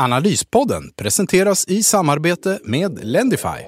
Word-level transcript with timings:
Analyspodden 0.00 0.90
presenteras 0.96 1.68
i 1.68 1.82
samarbete 1.82 2.58
med 2.64 3.04
Lendify. 3.04 3.58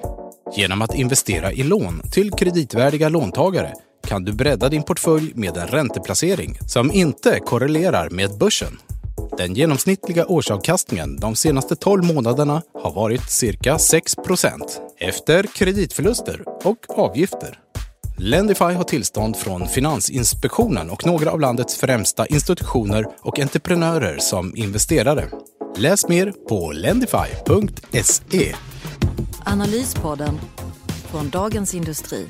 Genom 0.55 0.81
att 0.81 0.95
investera 0.95 1.51
i 1.51 1.63
lån 1.63 2.01
till 2.11 2.31
kreditvärdiga 2.31 3.09
låntagare 3.09 3.73
kan 4.07 4.23
du 4.23 4.33
bredda 4.33 4.69
din 4.69 4.83
portfölj 4.83 5.31
med 5.35 5.57
en 5.57 5.67
ränteplacering 5.67 6.57
som 6.67 6.91
inte 6.91 7.39
korrelerar 7.39 8.09
med 8.09 8.37
börsen. 8.37 8.79
Den 9.37 9.53
genomsnittliga 9.53 10.25
årsavkastningen 10.25 11.19
de 11.19 11.35
senaste 11.35 11.75
12 11.75 12.03
månaderna 12.03 12.61
har 12.83 12.93
varit 12.93 13.29
cirka 13.29 13.77
6% 13.77 14.61
efter 14.99 15.43
kreditförluster 15.43 16.43
och 16.63 16.99
avgifter. 16.99 17.59
Lendify 18.17 18.73
har 18.73 18.83
tillstånd 18.83 19.37
från 19.37 19.67
Finansinspektionen 19.67 20.89
och 20.89 21.05
några 21.05 21.31
av 21.31 21.39
landets 21.39 21.77
främsta 21.77 22.25
institutioner 22.25 23.05
och 23.19 23.39
entreprenörer 23.39 24.17
som 24.19 24.55
investerare. 24.55 25.29
Läs 25.75 26.07
mer 26.07 26.33
på 26.49 26.71
lendify.se. 26.71 28.55
Analyspodden 29.45 30.39
från 31.11 31.29
Dagens 31.29 31.75
Industri. 31.75 32.27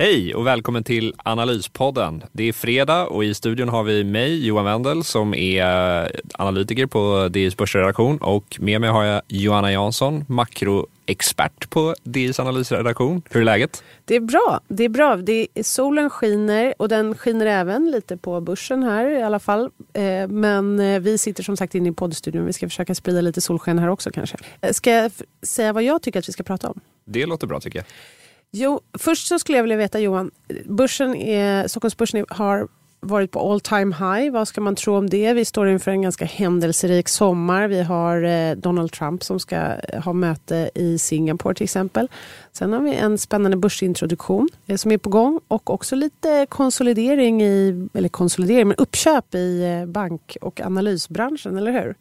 Hej 0.00 0.34
och 0.34 0.46
välkommen 0.46 0.84
till 0.84 1.14
Analyspodden. 1.16 2.22
Det 2.32 2.48
är 2.48 2.52
fredag 2.52 3.06
och 3.06 3.24
i 3.24 3.34
studion 3.34 3.68
har 3.68 3.82
vi 3.82 4.04
mig, 4.04 4.46
Johan 4.46 4.64
Wendel, 4.64 5.04
som 5.04 5.34
är 5.34 6.10
analytiker 6.32 6.86
på 6.86 7.28
DIs 7.28 7.56
börsredaktion 7.56 8.18
och 8.18 8.56
med 8.60 8.80
mig 8.80 8.90
har 8.90 9.04
jag 9.04 9.22
Johanna 9.28 9.72
Jansson, 9.72 10.24
makroexpert 10.28 11.70
på 11.70 11.94
DIs 12.02 12.40
analysredaktion. 12.40 13.22
Hur 13.30 13.40
är 13.40 13.44
läget? 13.44 13.82
Det 14.04 14.16
är 14.16 14.20
bra. 14.20 14.60
Det 14.68 14.84
är 14.84 14.88
bra. 14.88 15.16
Det 15.16 15.48
är, 15.54 15.62
solen 15.62 16.10
skiner 16.10 16.74
och 16.78 16.88
den 16.88 17.14
skiner 17.14 17.46
även 17.46 17.90
lite 17.90 18.16
på 18.16 18.40
börsen 18.40 18.82
här 18.82 19.10
i 19.10 19.22
alla 19.22 19.38
fall. 19.38 19.70
Eh, 19.92 20.28
men 20.28 20.80
eh, 20.80 21.00
vi 21.00 21.18
sitter 21.18 21.42
som 21.42 21.56
sagt 21.56 21.74
inne 21.74 21.88
i 21.88 21.92
poddstudion. 21.92 22.46
Vi 22.46 22.52
ska 22.52 22.68
försöka 22.68 22.94
sprida 22.94 23.20
lite 23.20 23.40
solsken 23.40 23.78
här 23.78 23.88
också 23.88 24.10
kanske. 24.10 24.36
Eh, 24.60 24.72
ska 24.72 24.90
jag 24.90 25.12
säga 25.42 25.72
vad 25.72 25.82
jag 25.82 26.02
tycker 26.02 26.18
att 26.18 26.28
vi 26.28 26.32
ska 26.32 26.42
prata 26.42 26.68
om? 26.68 26.80
Det 27.04 27.26
låter 27.26 27.46
bra 27.46 27.60
tycker 27.60 27.78
jag. 27.78 27.86
Jo, 28.50 28.80
först 28.98 29.26
så 29.26 29.38
skulle 29.38 29.58
jag 29.58 29.62
vilja 29.62 29.76
veta 29.76 30.00
Johan, 30.00 30.30
börsen 30.64 31.14
är, 31.14 31.68
Stockholmsbörsen 31.68 32.26
har 32.28 32.68
varit 33.00 33.30
på 33.30 33.52
all 33.52 33.60
time 33.60 33.94
high. 33.94 34.32
Vad 34.32 34.48
ska 34.48 34.60
man 34.60 34.76
tro 34.76 34.96
om 34.96 35.10
det? 35.10 35.32
Vi 35.32 35.44
står 35.44 35.68
inför 35.68 35.90
en 35.90 36.02
ganska 36.02 36.24
händelserik 36.24 37.08
sommar. 37.08 37.68
Vi 37.68 37.82
har 37.82 38.22
eh, 38.22 38.56
Donald 38.56 38.92
Trump 38.92 39.24
som 39.24 39.40
ska 39.40 39.56
eh, 39.56 40.02
ha 40.02 40.12
möte 40.12 40.70
i 40.74 40.98
Singapore 40.98 41.54
till 41.54 41.64
exempel. 41.64 42.08
Sen 42.52 42.72
har 42.72 42.80
vi 42.80 42.94
en 42.94 43.18
spännande 43.18 43.56
börsintroduktion 43.56 44.48
eh, 44.66 44.76
som 44.76 44.92
är 44.92 44.98
på 44.98 45.10
gång 45.10 45.40
och 45.48 45.70
också 45.70 45.96
lite 45.96 46.46
konsolidering 46.48 47.42
i, 47.42 47.88
eller 47.94 48.08
konsolidering, 48.08 48.68
men 48.68 48.76
uppköp 48.76 49.34
i 49.34 49.64
eh, 49.64 49.86
bank 49.86 50.36
och 50.40 50.60
analysbranschen, 50.60 51.56
eller 51.56 51.72
hur? 51.72 51.94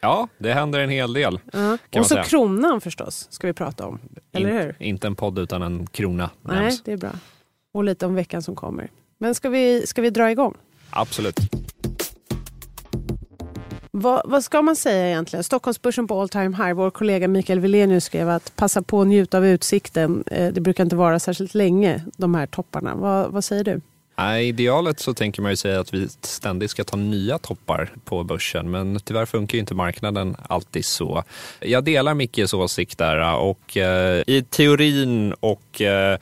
Ja, 0.00 0.28
det 0.38 0.52
händer 0.52 0.78
en 0.78 0.90
hel 0.90 1.12
del. 1.12 1.40
Ja. 1.52 1.78
Och 1.96 2.06
så 2.06 2.22
kronan 2.22 2.80
förstås, 2.80 3.26
ska 3.30 3.46
vi 3.46 3.52
prata 3.52 3.86
om. 3.86 3.98
Eller 4.32 4.52
hur? 4.52 4.76
Inte 4.78 5.06
en 5.06 5.14
podd 5.14 5.38
utan 5.38 5.62
en 5.62 5.86
krona. 5.86 6.30
Nej, 6.42 6.60
nämns. 6.60 6.82
det 6.82 6.92
är 6.92 6.96
bra. 6.96 7.10
Och 7.72 7.84
lite 7.84 8.06
om 8.06 8.14
veckan 8.14 8.42
som 8.42 8.56
kommer. 8.56 8.90
Men 9.18 9.34
ska 9.34 9.48
vi, 9.48 9.86
ska 9.86 10.02
vi 10.02 10.10
dra 10.10 10.30
igång? 10.30 10.54
Absolut. 10.90 11.36
Vad, 13.90 14.22
vad, 14.24 14.44
ska 14.44 14.62
man 14.62 14.76
säga 14.76 15.06
egentligen? 15.06 15.44
Stockholmsbörsen 15.44 16.06
på 16.06 16.20
all 16.20 16.28
time 16.28 16.56
high. 16.56 16.72
Vår 16.72 16.90
kollega 16.90 17.28
Mikael 17.28 17.60
Wilenius 17.60 18.04
skrev 18.04 18.28
att 18.28 18.56
passa 18.56 18.82
på 18.82 19.00
att 19.00 19.06
njuta 19.06 19.38
av 19.38 19.46
utsikten. 19.46 20.24
Eh, 20.26 20.52
det 20.52 20.60
brukar 20.60 20.84
inte 20.84 20.96
vara 20.96 21.18
särskilt 21.18 21.54
länge, 21.54 22.04
de 22.16 22.34
här 22.34 22.46
topparna. 22.46 22.94
Vad, 22.94 23.32
vad 23.32 23.44
säger 23.44 23.64
du? 23.64 23.80
Nej, 24.20 24.48
idealet 24.48 25.00
så 25.00 25.14
tänker 25.14 25.42
man 25.42 25.52
ju 25.52 25.56
säga 25.56 25.80
att 25.80 25.94
vi 25.94 26.08
ständigt 26.20 26.70
ska 26.70 26.84
ta 26.84 26.96
nya 26.96 27.38
toppar 27.38 27.90
på 28.04 28.24
börsen, 28.24 28.70
men 28.70 29.00
tyvärr 29.04 29.26
funkar 29.26 29.56
ju 29.56 29.60
inte 29.60 29.74
marknaden 29.74 30.36
alltid 30.48 30.84
så. 30.84 31.24
Jag 31.60 31.84
delar 31.84 32.14
Mickes 32.14 32.54
åsikt 32.54 32.98
där 32.98 33.36
och 33.36 33.76
eh, 33.76 34.22
i 34.26 34.42
teorin 34.50 35.32
och 35.40 35.60
Eh, 35.80 36.18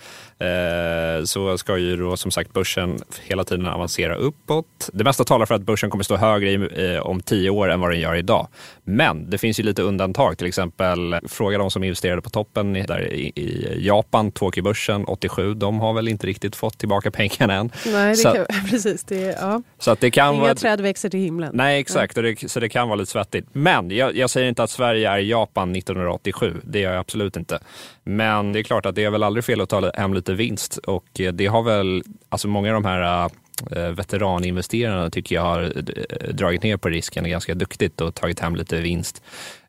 så 1.25 1.59
ska 1.59 1.78
ju 1.78 1.97
då 1.97 2.16
som 2.16 2.31
sagt 2.31 2.53
börsen 2.53 2.99
hela 3.22 3.44
tiden 3.44 3.66
avancera 3.66 4.15
uppåt. 4.15 4.91
Det 4.93 5.04
mesta 5.04 5.25
talar 5.25 5.47
för 5.47 5.54
att 5.54 5.62
börsen 5.62 5.91
kommer 5.91 6.04
stå 6.04 6.16
högre 6.16 6.50
eh, 6.94 7.00
om 7.00 7.21
tio 7.21 7.50
år 7.50 7.71
än 7.71 7.81
vad 7.81 7.91
den 7.91 8.00
gör 8.00 8.15
idag. 8.15 8.48
Men 8.84 9.31
det 9.31 9.38
finns 9.38 9.60
ju 9.60 9.62
lite 9.62 9.82
undantag, 9.82 10.38
till 10.38 10.47
exempel 10.47 11.16
fråga 11.28 11.59
de 11.59 11.71
som 11.71 11.84
investerade 11.84 12.22
på 12.22 12.31
toppen 12.31 12.72
där 12.72 13.12
i 13.12 13.77
Japan, 13.81 14.32
Tokyo-börsen 14.32 15.04
87, 15.04 15.54
de 15.54 15.81
har 15.81 15.93
väl 15.93 16.09
inte 16.09 16.27
riktigt 16.27 16.56
fått 16.56 16.78
tillbaka 16.78 17.10
pengarna 17.19 17.54
än. 17.54 17.71
Nej, 17.87 18.10
det 18.10 18.16
så, 18.16 18.32
kan, 18.32 18.47
precis. 18.71 19.04
Det, 19.04 19.37
ja. 19.41 19.62
så 19.78 19.91
att 19.91 20.00
det 20.00 20.10
kan 20.10 20.34
Inga 20.34 20.43
vara, 20.43 20.54
träd 20.54 20.81
växer 20.81 21.09
till 21.09 21.21
himlen. 21.21 21.50
Nej, 21.54 21.81
exakt. 21.81 22.16
Ja. 22.16 22.22
Det, 22.22 22.50
så 22.50 22.60
det 22.60 22.69
kan 22.69 22.88
vara 22.88 22.97
lite 22.97 23.10
svettigt. 23.10 23.48
Men 23.53 23.91
jag, 23.91 24.16
jag 24.16 24.31
säger 24.31 24.48
inte 24.48 24.62
att 24.62 24.71
Sverige 24.71 25.10
är 25.10 25.19
Japan 25.19 25.77
1987. 25.77 26.54
Det 26.65 26.81
gör 26.81 26.93
jag 26.93 27.00
absolut 27.00 27.37
inte. 27.37 27.59
Men 28.04 28.53
det 28.53 28.59
är 28.59 28.62
klart 28.62 28.87
att 28.87 28.94
det 28.94 29.04
är 29.04 29.10
väl 29.10 29.22
aldrig 29.22 29.44
fel 29.44 29.60
att 29.60 29.69
ta 29.69 29.91
hem 29.94 30.15
lite 30.15 30.28
vinst 30.33 30.77
och 30.77 31.06
det 31.33 31.47
har 31.47 31.62
väl, 31.62 32.03
alltså 32.28 32.49
många 32.49 32.69
av 32.77 32.83
de 32.83 32.89
här 32.89 33.31
äh, 33.77 33.91
veteraninvesterarna 33.91 35.11
tycker 35.11 35.34
jag 35.34 35.43
har 35.43 35.62
äh, 35.62 36.34
dragit 36.34 36.62
ner 36.62 36.77
på 36.77 36.89
risken 36.89 37.31
ganska 37.31 37.55
duktigt 37.55 38.00
och 38.00 38.15
tagit 38.15 38.41
hem 38.41 38.56
lite 38.56 38.81
vinst. 38.81 39.22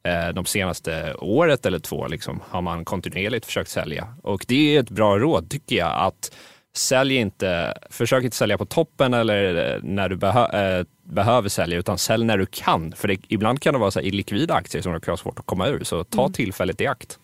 Äh, 0.03 0.33
de 0.33 0.45
senaste 0.45 1.13
året 1.13 1.65
eller 1.65 1.79
två 1.79 2.07
liksom, 2.07 2.39
har 2.49 2.61
man 2.61 2.85
kontinuerligt 2.85 3.45
försökt 3.45 3.69
sälja 3.69 4.07
och 4.23 4.45
det 4.47 4.75
är 4.75 4.79
ett 4.79 4.89
bra 4.89 5.19
råd 5.19 5.49
tycker 5.49 5.75
jag 5.75 5.93
att 5.95 6.31
sälj 6.77 7.15
inte, 7.15 7.73
försök 7.89 8.23
inte 8.23 8.37
sälja 8.37 8.57
på 8.57 8.65
toppen 8.65 9.13
eller 9.13 9.79
när 9.83 10.09
du 10.09 10.15
behö, 10.15 10.83
behöver 11.03 11.49
sälja, 11.49 11.77
utan 11.77 11.97
sälj 11.97 12.25
när 12.25 12.37
du 12.37 12.45
kan. 12.45 12.91
För 12.91 13.07
det, 13.07 13.17
ibland 13.27 13.61
kan 13.61 13.73
det 13.73 13.79
vara 13.79 13.91
så 13.91 13.99
illikvida 13.99 14.53
aktier 14.53 14.81
som 14.81 14.93
det 14.93 15.07
är 15.07 15.15
svårt 15.15 15.39
att 15.39 15.45
komma 15.45 15.67
ur, 15.67 15.83
så 15.83 16.03
ta 16.03 16.21
mm. 16.21 16.33
tillfället 16.33 16.81
i 16.81 16.87
akt. 16.87 17.19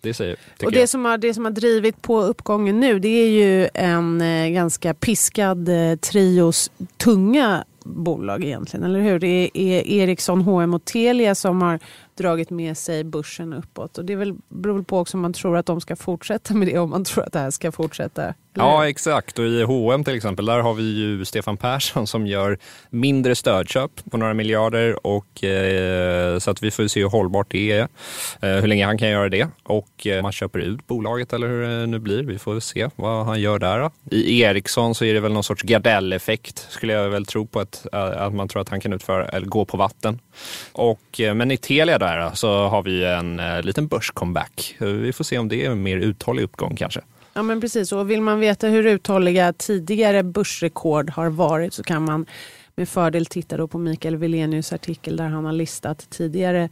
Det 0.00 0.14
säger, 0.14 0.36
och 0.64 0.72
det 0.72 0.86
som, 0.86 1.04
har, 1.04 1.18
det 1.18 1.34
som 1.34 1.44
har 1.44 1.52
drivit 1.52 2.02
på 2.02 2.20
uppgången 2.22 2.80
nu 2.80 2.98
det 2.98 3.08
är 3.08 3.28
ju 3.28 3.68
en 3.74 4.20
eh, 4.20 4.48
ganska 4.48 4.94
piskad 4.94 5.68
eh, 5.68 5.96
trios 5.96 6.70
tunga 6.96 7.64
bolag 7.84 8.44
egentligen, 8.44 8.84
eller 8.84 9.00
hur? 9.00 9.18
Det 9.18 9.50
är 9.54 9.86
Ericsson, 9.86 10.40
H&M 10.40 10.74
och 10.74 10.84
Telia 10.84 11.34
som 11.34 11.62
har 11.62 11.78
dragit 12.18 12.50
med 12.50 12.78
sig 12.78 13.04
börsen 13.04 13.52
uppåt. 13.52 13.98
Och 13.98 14.04
det 14.04 14.12
är 14.12 14.16
väl, 14.16 14.34
beror 14.48 14.74
väl 14.74 14.84
på 14.84 14.98
också 14.98 15.16
om 15.16 15.20
man 15.20 15.32
tror 15.32 15.56
att 15.56 15.66
de 15.66 15.80
ska 15.80 15.96
fortsätta 15.96 16.54
med 16.54 16.68
det, 16.68 16.78
om 16.78 16.90
man 16.90 17.04
tror 17.04 17.24
att 17.24 17.32
det 17.32 17.38
här 17.38 17.50
ska 17.50 17.72
fortsätta. 17.72 18.34
Ja, 18.54 18.88
exakt. 18.88 19.38
Och 19.38 19.44
i 19.44 19.62
H&M 19.62 20.04
till 20.04 20.14
exempel, 20.14 20.46
där 20.46 20.58
har 20.58 20.74
vi 20.74 20.82
ju 20.82 21.24
Stefan 21.24 21.56
Persson 21.56 22.06
som 22.06 22.26
gör 22.26 22.58
mindre 22.90 23.34
stödköp 23.34 23.90
på 24.10 24.16
några 24.16 24.34
miljarder. 24.34 25.06
Och, 25.06 25.44
eh, 25.44 26.38
så 26.38 26.50
att 26.50 26.62
vi 26.62 26.70
får 26.70 26.88
se 26.88 27.00
hur 27.00 27.08
hållbart 27.08 27.46
det 27.50 27.72
är, 27.72 27.88
eh, 28.42 28.60
hur 28.60 28.66
länge 28.66 28.86
han 28.86 28.98
kan 28.98 29.08
göra 29.08 29.28
det. 29.28 29.48
Och 29.62 30.06
eh, 30.06 30.22
man 30.22 30.32
köper 30.32 30.58
ut 30.58 30.86
bolaget 30.86 31.32
eller 31.32 31.48
hur 31.48 31.62
det 31.62 31.86
nu 31.86 31.98
blir. 31.98 32.22
Vi 32.22 32.38
får 32.38 32.60
se 32.60 32.88
vad 32.96 33.26
han 33.26 33.40
gör 33.40 33.58
där. 33.58 33.80
Då. 33.80 33.90
I 34.10 34.40
Ericsson 34.42 34.94
så 34.94 35.04
är 35.04 35.14
det 35.14 35.20
väl 35.20 35.32
någon 35.32 35.44
sorts 35.44 35.62
Gardell-effekt, 35.62 36.66
skulle 36.70 36.92
jag 36.92 37.08
väl 37.08 37.26
tro 37.26 37.46
på, 37.46 37.60
att, 37.60 37.86
eh, 37.92 38.22
att 38.22 38.34
man 38.34 38.48
tror 38.48 38.62
att 38.62 38.68
han 38.68 38.80
kan 38.80 38.92
utföra, 38.92 39.28
eller 39.28 39.46
gå 39.46 39.64
på 39.64 39.76
vatten. 39.76 40.18
Och, 40.72 41.20
eh, 41.20 41.34
men 41.34 41.50
i 41.50 41.56
Telia 41.56 41.98
där 41.98 42.07
så 42.34 42.66
har 42.68 42.82
vi 42.82 43.04
en 43.04 43.40
eh, 43.40 43.62
liten 43.62 43.86
börscomeback. 43.86 44.76
Vi 44.78 45.12
får 45.12 45.24
se 45.24 45.38
om 45.38 45.48
det 45.48 45.64
är 45.64 45.70
en 45.70 45.82
mer 45.82 45.96
uthållig 45.96 46.42
uppgång 46.42 46.76
kanske. 46.76 47.00
Ja 47.34 47.42
men 47.42 47.60
precis, 47.60 47.92
och 47.92 48.10
vill 48.10 48.22
man 48.22 48.40
veta 48.40 48.68
hur 48.68 48.86
uthålliga 48.86 49.52
tidigare 49.52 50.22
börsrekord 50.22 51.10
har 51.10 51.30
varit 51.30 51.74
så 51.74 51.82
kan 51.82 52.04
man 52.04 52.26
med 52.74 52.88
fördel 52.88 53.26
titta 53.26 53.56
då 53.56 53.68
på 53.68 53.78
Mikael 53.78 54.16
Wilenius 54.16 54.72
artikel 54.72 55.16
där 55.16 55.24
han 55.24 55.44
har 55.44 55.52
listat 55.52 56.06
tidigare 56.10 56.62
eh, 56.62 56.70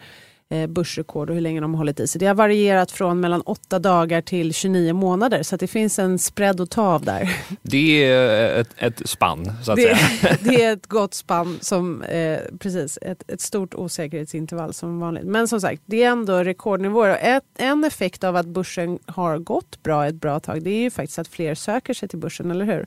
börsrekord 0.69 1.29
och 1.31 1.35
hur 1.35 1.43
länge 1.43 1.61
de 1.61 1.75
har 1.75 1.79
hållit 1.79 2.01
i 2.01 2.07
sig. 2.07 2.19
Det 2.19 2.27
har 2.27 2.35
varierat 2.35 2.93
från 2.93 3.21
mellan 3.21 3.41
8 3.41 3.79
dagar 3.79 4.21
till 4.21 4.55
29 4.55 4.93
månader 4.93 5.43
så 5.43 5.57
det 5.57 5.67
finns 5.67 5.99
en 5.99 6.19
spread 6.19 6.61
att 6.61 6.71
ta 6.71 6.83
av 6.83 7.05
där. 7.05 7.37
Det 7.63 8.05
är 8.05 8.61
ett, 8.61 8.69
ett 8.77 9.09
spann 9.09 9.53
så 9.65 9.73
att 9.73 9.77
det, 9.77 9.97
säga. 9.97 10.37
det 10.41 10.65
är 10.65 10.73
ett 10.73 10.87
gott 10.87 11.15
spann, 11.15 11.59
som, 11.61 12.03
eh, 12.03 12.39
precis, 12.59 12.99
ett, 13.03 13.31
ett 13.31 13.41
stort 13.41 13.75
osäkerhetsintervall 13.75 14.75
som 14.75 15.01
vanligt. 15.01 15.25
Men 15.25 15.49
som 15.49 15.61
sagt, 15.61 15.83
det 15.87 16.03
är 16.03 16.11
ändå 16.11 16.45
rekordnivåer. 16.45 17.19
Ett, 17.21 17.45
en 17.59 17.85
effekt 17.85 18.25
av 18.25 18.37
att 18.37 18.47
börsen 18.47 18.99
har 19.07 19.39
gått 19.39 19.83
bra 19.83 20.07
ett 20.07 20.15
bra 20.15 20.41
tag 20.41 20.63
det 20.63 20.71
är 20.71 20.83
ju 20.83 20.91
faktiskt 20.91 21.19
att 21.19 21.29
fler 21.29 21.55
söker 21.55 21.95
sig 21.95 22.09
till 22.09 22.19
börsen, 22.19 22.51
eller 22.51 22.65
hur? 22.65 22.87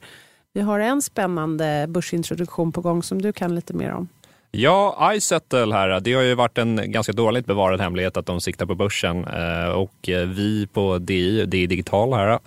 Vi 0.53 0.61
har 0.61 0.79
en 0.79 1.01
spännande 1.01 1.85
börsintroduktion 1.89 2.71
på 2.71 2.81
gång 2.81 3.03
som 3.03 3.21
du 3.21 3.33
kan 3.33 3.55
lite 3.55 3.73
mer 3.73 3.91
om. 3.91 4.07
Ja, 4.51 5.11
iSettle 5.15 5.73
här, 5.73 5.99
det 5.99 6.13
har 6.13 6.21
ju 6.21 6.35
varit 6.35 6.57
en 6.57 6.91
ganska 6.91 7.11
dåligt 7.11 7.45
bevarad 7.45 7.81
hemlighet 7.81 8.17
att 8.17 8.25
de 8.25 8.41
siktar 8.41 8.65
på 8.65 8.75
börsen 8.75 9.25
eh, 9.25 9.69
och 9.69 10.09
eh, 10.09 10.27
vi 10.27 10.67
på 10.67 10.97
DI, 10.97 11.45
DI 11.45 11.67
Digital 11.67 12.13
här, 12.13 12.39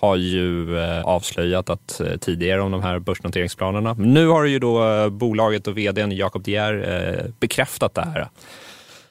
har 0.00 0.16
ju 0.16 0.78
eh, 0.78 1.04
avslöjat 1.04 1.70
att 1.70 2.00
tidigare 2.20 2.60
om 2.60 2.72
de 2.72 2.82
här 2.82 2.98
börsnoteringsplanerna. 2.98 3.94
Nu 3.94 4.26
har 4.26 4.44
ju 4.44 4.58
då 4.58 5.10
bolaget 5.10 5.66
och 5.66 5.78
vdn 5.78 6.12
Jakob 6.12 6.42
De 6.42 6.52
Geer 6.52 7.32
bekräftat 7.40 7.94
det 7.94 8.02
här. 8.02 8.28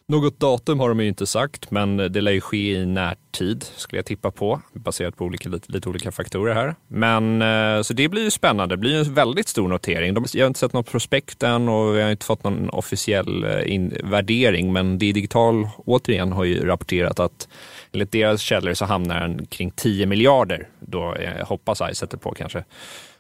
Något 0.08 0.40
datum 0.40 0.80
har 0.80 0.90
de 0.90 1.00
ju 1.00 1.08
inte 1.08 1.28
sagt, 1.28 1.72
men 1.72 1.98
det 1.98 2.22
lär 2.22 2.32
ju 2.32 2.42
ske 2.42 2.72
i 2.72 2.86
närtid 3.34 3.64
skulle 3.64 3.98
jag 3.98 4.06
tippa 4.06 4.32
på, 4.32 4.62
baserat 4.74 5.18
på 5.18 5.26
olika, 5.26 5.50
lite, 5.50 5.72
lite 5.72 5.90
olika 5.90 6.12
faktorer 6.12 6.54
här. 6.54 6.76
Men 6.88 7.42
eh, 7.42 7.82
så 7.82 7.94
det 7.94 8.10
blir 8.10 8.24
ju 8.24 8.32
spännande. 8.32 8.76
Det 8.76 8.80
blir 8.80 8.92
ju 8.92 9.00
en 9.00 9.14
väldigt 9.14 9.48
stor 9.48 9.68
notering. 9.68 10.14
De, 10.14 10.26
jag 10.34 10.44
har 10.44 10.48
inte 10.48 10.60
sett 10.60 10.74
något 10.74 10.92
prospekt 10.92 11.44
än 11.44 11.70
och 11.70 11.96
vi 11.96 12.02
har 12.02 12.12
inte 12.12 12.26
fått 12.26 12.44
någon 12.44 12.70
officiell 12.70 13.44
eh, 13.44 13.74
in, 13.74 13.98
värdering, 14.04 14.74
men 14.74 14.98
det 14.98 15.12
Digital 15.12 15.70
återigen 15.86 16.32
har 16.32 16.44
ju 16.44 16.66
rapporterat 16.66 17.20
att 17.20 17.48
enligt 17.92 18.12
deras 18.12 18.42
källor 18.42 18.74
så 18.74 18.86
hamnar 18.86 19.20
den 19.20 19.46
kring 19.46 19.72
10 19.72 20.06
miljarder. 20.06 20.68
Då 20.80 21.16
eh, 21.16 21.48
hoppas 21.48 21.82
Izettle 21.92 22.20
på 22.20 22.32
kanske. 22.32 22.64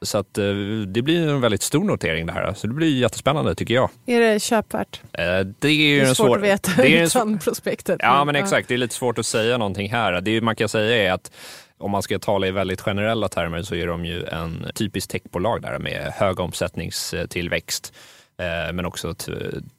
Så 0.03 0.17
att, 0.17 0.37
eh, 0.37 0.45
det 0.87 1.01
blir 1.01 1.29
en 1.29 1.41
väldigt 1.41 1.61
stor 1.61 1.83
notering 1.83 2.25
det 2.25 2.33
här. 2.33 2.53
Så 2.53 2.67
det 2.67 2.73
blir 2.73 2.97
jättespännande 2.97 3.55
tycker 3.55 3.73
jag. 3.73 3.89
Är 4.05 4.19
det 4.19 4.39
köpvärt? 4.39 5.01
Eh, 5.13 5.23
det 5.23 5.27
är, 5.27 5.49
det 5.59 5.99
är 5.99 6.05
svårt 6.05 6.15
svår... 6.15 6.37
att 6.37 6.43
veta 6.43 6.71
det 6.77 6.97
är 6.97 7.05
utan 7.05 7.39
prospektet. 7.39 7.97
Ja 7.99 8.25
men 8.25 8.35
exakt, 8.35 8.67
det 8.67 8.73
är 8.73 8.77
lite 8.77 8.95
svårt 8.95 9.19
att 9.19 9.25
säga 9.25 9.57
någonting 9.57 9.89
här. 9.89 10.02
Det 10.11 10.41
man 10.41 10.55
kan 10.55 10.69
säga 10.69 11.09
är 11.09 11.11
att 11.11 11.31
om 11.77 11.91
man 11.91 12.03
ska 12.03 12.19
tala 12.19 12.47
i 12.47 12.51
väldigt 12.51 12.81
generella 12.81 13.29
termer 13.29 13.61
så 13.61 13.75
är 13.75 13.87
de 13.87 14.05
ju 14.05 14.25
en 14.25 14.65
typisk 14.75 15.09
techbolag 15.09 15.61
där 15.61 15.79
med 15.79 16.13
hög 16.15 16.39
omsättningstillväxt 16.39 17.93
eh, 18.39 18.73
men 18.73 18.85
också 18.85 19.15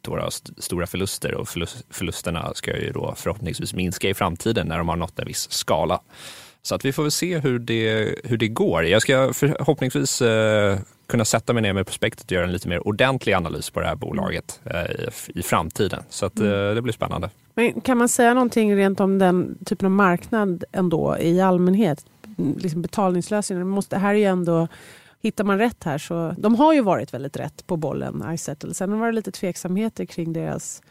några 0.07 0.31
stora 0.59 0.87
förluster 0.87 1.35
och 1.35 1.49
förlusterna 1.91 2.55
ska 2.55 2.77
ju 2.77 2.93
då 2.93 3.15
förhoppningsvis 3.17 3.75
minska 3.75 4.09
i 4.09 4.15
framtiden 4.15 4.67
när 4.67 4.79
de 4.79 4.89
har 4.89 4.97
nått 4.97 5.19
en 5.19 5.27
viss 5.27 5.51
skala. 5.51 6.01
Så 6.63 6.75
att 6.75 6.85
vi 6.85 6.93
får 6.93 7.03
väl 7.03 7.13
se 7.13 7.39
hur 7.39 7.59
det, 7.59 8.15
hur 8.25 8.37
det 8.37 8.49
går. 8.49 8.85
Jag 8.87 9.03
ska 9.03 9.33
förhoppningsvis 9.33 10.23
eh, 10.23 10.79
kunna 11.07 11.25
sätta 11.25 11.53
mig 11.53 11.63
ner 11.63 11.73
med 11.73 11.87
prospektet 11.87 12.25
och 12.25 12.33
göra 12.33 12.45
en 12.45 12.53
lite 12.53 12.69
mer 12.69 12.89
ordentlig 12.89 13.33
analys 13.33 13.71
på 13.71 13.81
det 13.81 13.87
här 13.87 13.97
bolaget 13.97 14.61
eh, 14.65 14.81
i, 14.81 15.09
i, 15.29 15.43
framtiden. 15.43 16.03
Så 16.09 16.27
att, 16.27 16.39
eh, 16.41 16.47
mm. 16.47 16.75
det 16.75 16.83
blir 16.83 16.93
spännande. 16.93 17.31
Men 17.55 17.81
kan 17.81 17.99
man 17.99 18.09
säga 18.09 18.35
någonting 18.35 18.77
rent 18.77 19.01
om 19.01 19.19
den 19.19 19.59
typen 19.65 19.87
av 19.87 19.93
marknad 19.93 20.65
ändå 20.73 21.17
i 21.19 21.41
allmänhet? 21.41 22.07
Liksom 22.57 22.83
betalningslösningar. 22.83 23.65
Måste, 23.65 23.99
här 23.99 24.15
är 24.15 24.19
ju 24.19 24.25
ändå 24.25 24.69
Hittar 25.25 25.45
man 25.45 25.59
rätt 25.59 25.85
här 25.85 25.99
så... 25.99 26.35
De 26.39 26.55
har 26.55 26.75
ju 26.75 26.81
varit 26.81 27.15
väldigt 27.15 27.37
rätt 27.37 27.67
på 27.67 27.77
bollen, 27.77 28.25
iSettle. 28.29 28.75
Sen 28.75 28.99
var 28.99 29.07
det 29.07 29.13
lite 29.13 29.33
tveksamheter 29.33 30.05
kring 30.05 30.33
deras 30.33 30.83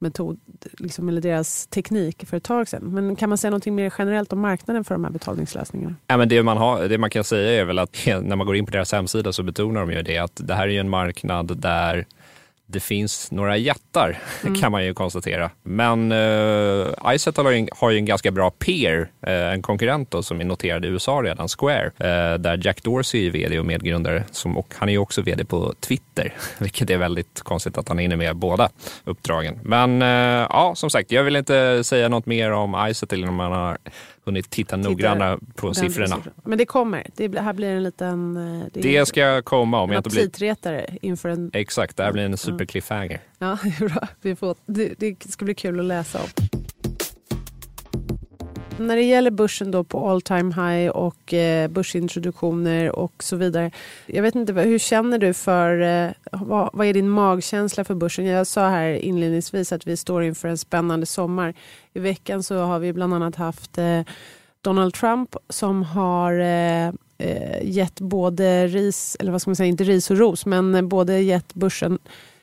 metod, 0.00 0.40
liksom, 0.78 1.08
eller 1.08 1.20
deras 1.20 1.66
teknik 1.66 2.26
för 2.26 2.36
ett 2.36 2.44
tag 2.44 2.68
sedan. 2.68 2.94
Men 2.94 3.16
kan 3.16 3.28
man 3.28 3.38
säga 3.38 3.50
något 3.50 3.66
mer 3.66 3.94
generellt 3.98 4.32
om 4.32 4.40
marknaden 4.40 4.84
för 4.84 4.94
de 4.94 5.04
här 5.04 5.10
betalningslösningarna? 5.10 5.94
Ja, 6.06 6.16
men 6.16 6.28
det, 6.28 6.42
man 6.42 6.56
har, 6.56 6.88
det 6.88 6.98
man 6.98 7.10
kan 7.10 7.24
säga 7.24 7.60
är 7.60 7.64
väl 7.64 7.78
att 7.78 8.06
när 8.06 8.36
man 8.36 8.46
går 8.46 8.56
in 8.56 8.66
på 8.66 8.72
deras 8.72 8.92
hemsida 8.92 9.32
så 9.32 9.42
betonar 9.42 9.80
de 9.80 9.92
ju 9.92 10.02
det 10.02 10.18
att 10.18 10.40
det 10.44 10.54
här 10.54 10.68
är 10.68 10.80
en 10.80 10.88
marknad 10.88 11.60
där 11.60 12.06
det 12.72 12.80
finns 12.80 13.30
några 13.30 13.56
jättar 13.56 14.18
mm. 14.42 14.54
kan 14.54 14.72
man 14.72 14.84
ju 14.84 14.94
konstatera. 14.94 15.50
Men 15.62 16.12
uh, 16.12 17.14
Izettle 17.14 17.44
har, 17.44 17.80
har 17.80 17.90
ju 17.90 17.96
en 17.96 18.04
ganska 18.04 18.30
bra 18.30 18.50
peer, 18.50 19.00
uh, 19.26 19.32
en 19.32 19.62
konkurrent 19.62 20.10
då, 20.10 20.22
som 20.22 20.40
är 20.40 20.44
noterad 20.44 20.84
i 20.84 20.88
USA 20.88 21.20
redan, 21.24 21.48
Square, 21.48 21.86
uh, 21.86 22.40
där 22.40 22.60
Jack 22.66 22.82
Dorsey 22.82 23.26
är 23.26 23.30
vd 23.30 23.58
och 23.58 23.66
medgrundare. 23.66 24.24
Som, 24.30 24.56
och 24.56 24.74
han 24.78 24.88
är 24.88 24.92
ju 24.92 24.98
också 24.98 25.22
vd 25.22 25.44
på 25.44 25.74
Twitter, 25.80 26.34
vilket 26.58 26.90
är 26.90 26.98
väldigt 26.98 27.40
konstigt 27.42 27.78
att 27.78 27.88
han 27.88 27.98
är 27.98 28.04
inne 28.04 28.16
med 28.16 28.36
båda 28.36 28.70
uppdragen. 29.04 29.58
Men 29.62 30.02
uh, 30.02 30.46
ja, 30.50 30.72
som 30.76 30.90
sagt, 30.90 31.12
jag 31.12 31.24
vill 31.24 31.36
inte 31.36 31.84
säga 31.84 32.08
något 32.08 32.26
mer 32.26 32.52
om 32.52 32.86
Izettle 32.90 33.18
innan 33.18 33.34
man 33.34 33.52
har 33.52 33.78
hunnit 34.30 34.50
titta 34.50 34.76
noggrannare 34.76 35.38
på 35.54 35.74
siffrorna. 35.74 36.16
Men 36.44 36.58
det 36.58 36.66
kommer. 36.66 37.06
Det 37.16 37.40
här 37.40 37.52
blir 37.52 37.68
en 37.68 37.82
liten... 37.82 38.36
Eh, 38.36 38.66
det, 38.72 38.80
det 38.80 39.06
ska 39.06 39.42
komma 39.42 39.80
om 39.80 39.90
jag 39.90 39.98
inte 39.98 40.10
blir... 40.10 41.04
inför 41.04 41.28
en... 41.28 41.50
Exakt, 41.54 41.96
det 41.96 42.02
här 42.02 42.12
blir 42.12 42.22
en 42.22 42.36
super 42.36 42.64
cliffhanger. 42.64 43.20
Ja, 43.38 43.58
bra. 43.78 44.08
Vi 44.22 44.36
får, 44.36 44.56
det, 44.66 44.94
det 44.98 45.30
ska 45.32 45.44
bli 45.44 45.54
kul 45.54 45.80
att 45.80 45.86
läsa 45.86 46.18
om. 46.18 46.28
När 48.80 48.96
det 48.96 49.02
gäller 49.02 49.30
börsen 49.30 49.70
då 49.70 49.84
på 49.84 50.08
all 50.08 50.22
time 50.22 50.54
high 50.54 50.90
och 50.90 51.34
eh, 51.34 51.68
börsintroduktioner 51.68 52.96
och 52.96 53.22
så 53.22 53.36
vidare. 53.36 53.70
Jag 54.06 54.22
vet 54.22 54.34
inte, 54.34 54.52
hur 54.52 54.78
känner 54.78 55.18
du 55.18 55.34
för, 55.34 55.80
eh, 55.80 56.10
vad, 56.32 56.70
vad, 56.72 56.86
är 56.86 56.94
din 56.94 57.08
magkänsla 57.08 57.84
för 57.84 57.94
börsen? 57.94 58.24
Jag 58.24 58.46
sa 58.46 58.68
här 58.68 58.88
inledningsvis 58.90 59.72
att 59.72 59.86
vi 59.86 59.96
står 59.96 60.22
inför 60.22 60.48
en 60.48 60.58
spännande 60.58 61.06
sommar. 61.06 61.54
I 61.92 62.00
veckan 62.00 62.42
så 62.42 62.58
har 62.58 62.78
vi 62.78 62.92
bland 62.92 63.14
annat 63.14 63.36
haft 63.36 63.78
eh, 63.78 64.00
Donald 64.60 64.94
Trump 64.94 65.36
som 65.48 65.82
har 65.82 66.32
eh, 66.40 66.92
gett 67.62 68.00
både 68.00 68.66
ris, 68.66 69.16
eller 69.20 69.32
vad 69.32 69.40
ska 69.42 69.50
man 69.50 69.56
säga, 69.56 69.68
inte 69.68 69.84
ris 69.84 70.10
och 70.10 70.18
ros, 70.18 70.46
men 70.46 70.88
både 70.88 71.20
gett 71.20 71.54
börsen, 71.54 71.98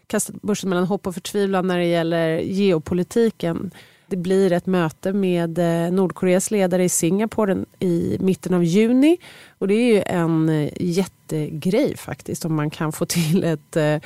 kastat 0.08 0.42
börsen 0.42 0.70
mellan 0.70 0.86
hopp 0.86 1.08
och 1.08 1.14
förtvivlan 1.14 1.68
när 1.68 1.78
det 1.78 1.86
gäller 1.86 2.40
geopolitiken. 2.40 3.72
Det 4.10 4.18
blir 4.18 4.52
ett 4.52 4.66
möte 4.66 5.14
med 5.14 5.60
eh, 5.60 5.92
Nordkoreas 5.92 6.52
ledare 6.52 6.84
i 6.84 6.90
Singapore 6.90 7.66
i 7.80 8.18
mitten 8.20 8.54
av 8.54 8.64
juni. 8.64 9.18
Och 9.58 9.68
det 9.68 9.74
är 9.74 9.94
ju 9.94 10.04
en 10.06 10.50
eh, 10.50 10.70
jättegrej 10.80 11.98
faktiskt 11.98 12.46
om 12.46 12.56
man 12.56 12.70
kan 12.70 12.92
få 12.92 13.06
till 13.06 13.44
ett, 13.44 13.76
eh, 13.76 14.02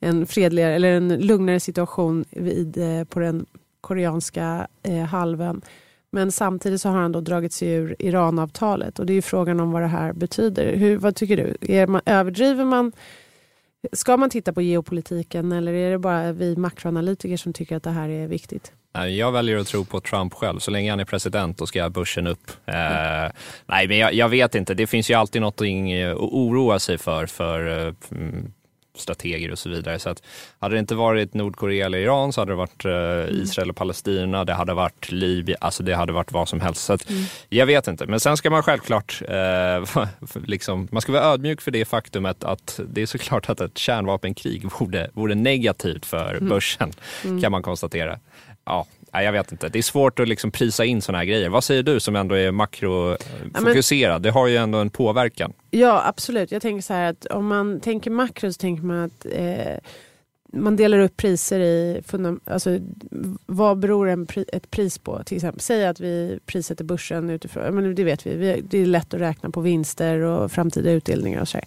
en 0.00 0.26
fredligare 0.26 0.74
eller 0.74 0.92
en 0.92 1.08
lugnare 1.08 1.60
situation 1.60 2.24
vid, 2.30 2.78
på 3.08 3.20
den 3.20 3.46
koreanska 3.80 4.66
halvön. 5.08 5.62
Men 6.10 6.32
samtidigt 6.32 6.80
så 6.80 6.88
har 6.88 6.98
han 6.98 7.12
då 7.12 7.20
dragit 7.20 7.52
sig 7.52 7.68
ur 7.68 7.96
Iranavtalet 7.98 8.98
och 8.98 9.06
det 9.06 9.12
är 9.12 9.14
ju 9.14 9.22
frågan 9.22 9.60
om 9.60 9.70
vad 9.70 9.82
det 9.82 9.88
här 9.88 10.12
betyder. 10.12 10.76
Hur, 10.76 10.96
vad 10.96 11.16
tycker 11.16 11.36
du? 11.36 11.74
Är 11.74 11.86
man, 11.86 12.00
överdriver 12.06 12.64
man 12.64 12.92
Ska 13.92 14.16
man 14.16 14.30
titta 14.30 14.52
på 14.52 14.62
geopolitiken 14.62 15.52
eller 15.52 15.72
är 15.72 15.90
det 15.90 15.98
bara 15.98 16.32
vi 16.32 16.56
makroanalytiker 16.56 17.36
som 17.36 17.52
tycker 17.52 17.76
att 17.76 17.82
det 17.82 17.90
här 17.90 18.08
är 18.08 18.28
viktigt? 18.28 18.72
Jag 19.04 19.32
väljer 19.32 19.58
att 19.58 19.66
tro 19.66 19.84
på 19.84 20.00
Trump 20.00 20.34
själv. 20.34 20.58
Så 20.58 20.70
länge 20.70 20.90
han 20.90 21.00
är 21.00 21.04
president 21.04 21.58
då 21.58 21.66
ska 21.66 21.90
börsen 21.90 22.26
upp. 22.26 22.50
Mm. 22.66 23.24
Eh, 23.24 23.30
nej, 23.66 23.88
men 23.88 23.98
jag, 23.98 24.14
jag, 24.14 24.28
vet 24.28 24.54
inte. 24.54 24.74
Det 24.74 24.86
finns 24.86 25.10
ju 25.10 25.14
alltid 25.14 25.42
något 25.42 25.60
att 25.60 25.66
oroa 26.16 26.78
sig 26.78 26.98
för, 26.98 27.26
för 27.26 27.94
mm, 28.10 28.52
strateger 29.00 29.52
och 29.52 29.58
så 29.58 29.68
vidare. 29.68 29.98
Så 29.98 30.10
att, 30.10 30.22
hade 30.58 30.74
det 30.74 30.78
inte 30.78 30.94
varit 30.94 31.34
Nordkorea 31.34 31.86
eller 31.86 31.98
Iran 31.98 32.32
så 32.32 32.40
hade 32.40 32.52
det 32.52 32.56
varit 32.56 32.84
eh, 32.84 33.42
Israel 33.42 33.70
och 33.70 33.76
Palestina, 33.76 34.44
det 34.44 34.54
hade 34.54 34.74
varit 34.74 35.12
Libyen, 35.12 35.58
alltså 35.60 35.82
det 35.82 35.94
hade 35.94 36.12
varit 36.12 36.32
vad 36.32 36.48
som 36.48 36.60
helst. 36.60 36.84
Så 36.84 36.92
att, 36.92 37.10
mm. 37.10 37.22
Jag 37.48 37.66
vet 37.66 37.88
inte, 37.88 38.06
men 38.06 38.20
sen 38.20 38.36
ska 38.36 38.50
man 38.50 38.62
självklart, 38.62 39.22
eh, 39.28 40.06
liksom, 40.44 40.88
man 40.92 41.02
ska 41.02 41.12
vara 41.12 41.22
ödmjuk 41.22 41.60
för 41.60 41.70
det 41.70 41.84
faktumet 41.84 42.44
att 42.44 42.80
det 42.88 43.02
är 43.02 43.06
såklart 43.06 43.50
att 43.50 43.60
ett 43.60 43.78
kärnvapenkrig 43.78 44.64
vore, 44.78 45.10
vore 45.12 45.34
negativt 45.34 46.06
för 46.06 46.34
mm. 46.34 46.48
börsen, 46.48 46.92
mm. 47.24 47.42
kan 47.42 47.52
man 47.52 47.62
konstatera 47.62 48.18
ja, 48.66 48.86
jag 49.22 49.32
vet 49.32 49.52
inte. 49.52 49.68
Det 49.68 49.78
är 49.78 49.82
svårt 49.82 50.20
att 50.20 50.28
liksom 50.28 50.50
prisa 50.50 50.84
in 50.84 51.02
sådana 51.02 51.18
här 51.18 51.24
grejer. 51.24 51.48
Vad 51.48 51.64
säger 51.64 51.82
du 51.82 52.00
som 52.00 52.16
ändå 52.16 52.34
är 52.34 52.50
makrofokuserad? 52.50 54.22
det 54.22 54.30
har 54.30 54.46
ju 54.46 54.56
ändå 54.56 54.78
en 54.78 54.90
påverkan. 54.90 55.52
Ja, 55.70 56.02
absolut. 56.06 56.52
Jag 56.52 56.62
tänker 56.62 56.82
så 56.82 56.92
här 56.92 57.10
att 57.10 57.26
om 57.26 57.46
man 57.46 57.80
tänker 57.80 58.10
makro 58.10 58.52
så 58.52 58.58
tänker 58.58 58.82
man 58.82 59.04
att 59.04 59.26
eh, 59.32 59.76
man 60.52 60.76
delar 60.76 60.98
upp 60.98 61.16
priser 61.16 61.60
i 61.60 62.02
alltså, 62.44 62.78
vad 63.46 63.78
beror 63.78 64.08
en, 64.08 64.26
ett 64.52 64.70
pris 64.70 64.98
på? 64.98 65.22
Till 65.24 65.36
exempel, 65.36 65.60
säg 65.60 65.86
att 65.86 66.00
vi 66.00 66.38
prissätter 66.46 66.84
börsen 66.84 67.30
utifrån, 67.30 67.74
men 67.74 67.94
det 67.94 68.04
vet 68.04 68.26
vi, 68.26 68.62
det 68.68 68.78
är 68.78 68.86
lätt 68.86 69.14
att 69.14 69.20
räkna 69.20 69.50
på 69.50 69.60
vinster 69.60 70.20
och 70.20 70.52
framtida 70.52 70.90
utdelningar 70.90 71.40
och 71.40 71.48
så 71.48 71.58
här. 71.58 71.66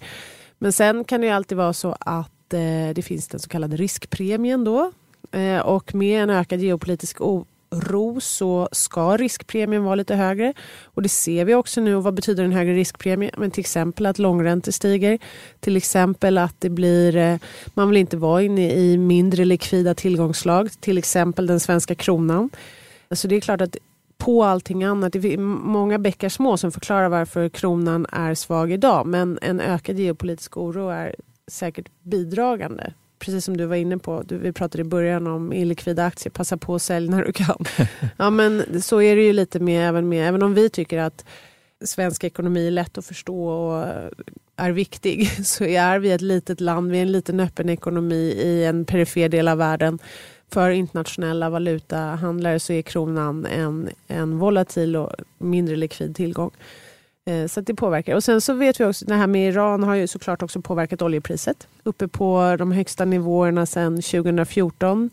Men 0.58 0.74
sen 0.74 1.04
kan 1.04 1.22
det 1.22 1.30
alltid 1.30 1.58
vara 1.58 1.74
så 1.74 1.96
att 2.00 2.54
eh, 2.54 2.94
det 2.96 3.02
finns 3.06 3.28
den 3.28 3.40
så 3.40 3.50
kallade 3.50 3.76
riskpremien 3.76 4.64
då 4.64 4.92
Eh, 5.32 5.60
och 5.60 5.96
med 5.96 6.24
en 6.24 6.30
ökad 6.30 6.60
geopolitisk 6.60 7.22
oro 7.22 8.22
så 8.22 8.70
ska 8.72 9.18
riskpremien 9.18 9.84
vara 9.84 9.96
lite 9.96 10.16
högre. 10.16 10.54
Och 10.84 11.02
det 11.02 11.10
ser 11.10 11.46
vi 11.46 11.56
också 11.56 11.82
nu. 11.82 11.96
vad 11.96 12.14
betyder 12.14 12.44
en 12.44 12.52
högre 12.52 12.74
riskpremie? 12.74 13.32
Men 13.38 13.52
till 13.52 13.60
exempel 13.60 14.06
att 14.06 14.20
långräntor 14.20 14.72
stiger. 14.72 15.20
Till 15.60 15.78
exempel 15.78 16.38
att 16.38 16.56
det 16.60 16.70
blir, 16.70 17.16
eh, 17.16 17.38
man 17.74 17.90
vill 17.90 17.98
inte 17.98 18.18
vara 18.18 18.42
inne 18.42 18.74
i 18.74 18.98
mindre 18.98 19.46
likvida 19.46 19.96
tillgångslag. 19.96 20.70
Till 20.80 20.98
exempel 20.98 21.48
den 21.48 21.60
svenska 21.60 21.96
kronan. 21.96 22.50
Så 23.12 23.28
det 23.28 23.36
är 23.36 23.42
klart 23.42 23.62
att 23.62 23.78
på 24.18 24.44
allting 24.44 24.84
annat. 24.84 25.14
Det 25.14 25.34
är 25.34 25.38
många 25.38 26.00
bäckar 26.00 26.30
små 26.30 26.58
som 26.58 26.72
förklarar 26.72 27.10
varför 27.10 27.50
kronan 27.50 28.06
är 28.12 28.34
svag 28.36 28.72
idag. 28.72 29.08
Men 29.08 29.40
en 29.42 29.60
ökad 29.60 30.00
geopolitisk 30.00 30.58
oro 30.58 30.90
är 30.90 31.16
säkert 31.48 31.90
bidragande 32.04 32.94
precis 33.20 33.46
som 33.46 33.58
du 33.58 33.66
var 33.66 33.76
inne 33.76 33.98
på, 33.98 34.24
du, 34.26 34.38
vi 34.38 34.54
pratade 34.54 34.82
i 34.82 34.86
början 34.86 35.28
om 35.28 35.54
illikvida 35.54 36.06
aktier, 36.06 36.32
passa 36.32 36.58
på 36.58 36.76
att 36.76 36.82
sälja 36.82 37.12
när 37.12 37.24
du 37.24 37.32
kan. 37.32 37.66
ja 38.18 38.30
men 38.30 38.82
så 38.82 39.02
är 39.02 39.16
det 39.16 39.22
ju 39.22 39.34
lite 39.34 39.60
med 39.60 39.90
även 39.90 40.10
med, 40.10 40.30
även 40.30 40.44
om 40.44 40.54
vi 40.54 40.70
tycker 40.70 40.98
att 40.98 41.26
svensk 41.86 42.24
ekonomi 42.24 42.68
är 42.68 42.72
lätt 42.72 42.98
att 42.98 43.06
förstå 43.06 43.48
och 43.48 43.86
är 44.56 44.72
viktig 44.72 45.32
så 45.46 45.64
är 45.64 46.00
vi 46.00 46.12
ett 46.12 46.22
litet 46.22 46.62
land, 46.62 46.92
vi 46.92 46.98
är 46.98 47.02
en 47.02 47.12
liten 47.12 47.40
öppen 47.40 47.70
ekonomi 47.70 48.34
i 48.44 48.66
en 48.66 48.86
perifer 48.86 49.30
del 49.30 49.48
av 49.48 49.58
världen. 49.58 50.00
För 50.52 50.70
internationella 50.70 51.50
valutahandlare 51.50 52.60
så 52.60 52.74
är 52.74 52.82
kronan 52.82 53.46
en, 53.46 53.90
en 54.08 54.38
volatil 54.38 54.96
och 54.96 55.12
mindre 55.38 55.76
likvid 55.76 56.16
tillgång. 56.16 56.52
Eh, 57.30 57.48
så 57.48 57.62
det 57.62 57.74
påverkar. 57.74 58.16
Och 58.16 58.24
sen 58.24 58.42
så 58.42 58.54
vet 58.54 58.80
vi 58.80 58.86
också, 58.86 59.06
det 59.06 59.16
här 59.16 59.28
med 59.28 59.48
Iran 59.48 59.84
har 59.84 59.96
ju 59.96 60.08
såklart 60.08 60.44
också 60.44 60.62
påverkat 60.62 61.02
oljepriset. 61.02 61.68
Uppe 61.84 62.08
på 62.08 62.56
de 62.60 62.72
högsta 62.72 63.06
nivåerna 63.06 63.66
sedan 63.66 64.02
2014. 64.02 65.10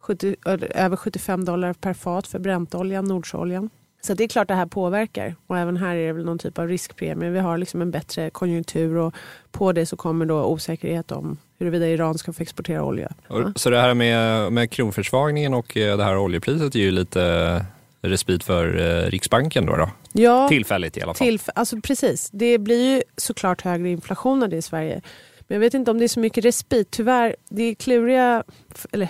70, 0.00 0.36
eh, 0.46 0.84
över 0.84 0.96
75 0.96 1.44
dollar 1.44 1.72
per 1.72 1.94
fat 1.94 2.26
för 2.26 2.38
bräntoljan, 2.38 3.04
Nordsoljan. 3.04 3.70
Så 4.02 4.14
det 4.14 4.24
är 4.24 4.28
klart 4.28 4.48
det 4.48 4.54
här 4.54 4.66
påverkar. 4.66 5.34
Och 5.46 5.58
även 5.58 5.76
här 5.76 5.96
är 5.96 6.06
det 6.06 6.12
väl 6.12 6.24
någon 6.24 6.38
typ 6.38 6.58
av 6.58 6.68
riskpremie. 6.68 7.30
Vi 7.30 7.38
har 7.38 7.58
liksom 7.58 7.82
en 7.82 7.90
bättre 7.90 8.30
konjunktur 8.30 8.96
och 8.96 9.14
på 9.50 9.72
det 9.72 9.86
så 9.86 9.96
kommer 9.96 10.26
då 10.26 10.44
osäkerhet 10.44 11.12
om 11.12 11.38
huruvida 11.58 11.88
Iran 11.88 12.18
ska 12.18 12.32
få 12.32 12.42
exportera 12.42 12.84
olja. 12.84 13.12
Ja. 13.28 13.52
Så 13.56 13.70
det 13.70 13.80
här 13.80 13.94
med, 13.94 14.52
med 14.52 14.70
kronförsvagningen 14.70 15.54
och 15.54 15.76
eh, 15.76 15.96
det 15.96 16.04
här 16.04 16.18
oljepriset 16.18 16.74
är 16.74 16.78
ju 16.80 16.90
lite 16.90 17.64
respit 18.02 18.44
för 18.44 18.78
eh, 18.78 19.10
Riksbanken 19.10 19.66
då? 19.66 19.76
då? 19.76 19.90
Ja, 20.12 20.48
Tillfälligt 20.48 20.96
i 20.96 21.02
alla 21.02 21.14
fall. 21.14 21.26
Tillf 21.26 21.48
alltså 21.54 21.80
precis. 21.80 22.30
Det 22.32 22.58
blir 22.58 22.94
ju 22.94 23.02
såklart 23.16 23.62
högre 23.62 23.90
inflation 23.90 24.42
av 24.42 24.48
det 24.48 24.56
i 24.56 24.62
Sverige. 24.62 25.00
Men 25.40 25.54
jag 25.54 25.60
vet 25.60 25.74
inte 25.74 25.90
om 25.90 25.98
det 25.98 26.04
är 26.04 26.08
så 26.08 26.20
mycket 26.20 26.44
respit. 26.44 26.90
Tyvärr, 26.90 27.36
det 27.48 27.62
är 27.62 27.74
kluriga, 27.74 28.44
eller 28.92 29.08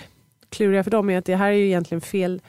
kluriga 0.49 0.83
för 0.83 0.91
dem 0.91 1.09
är 1.09 1.17
att 1.17 1.25
det 1.25 1.35
här 1.35 1.47
är 1.51 1.55
ju 1.55 1.65
egentligen 1.65 2.01
fel 2.01 2.41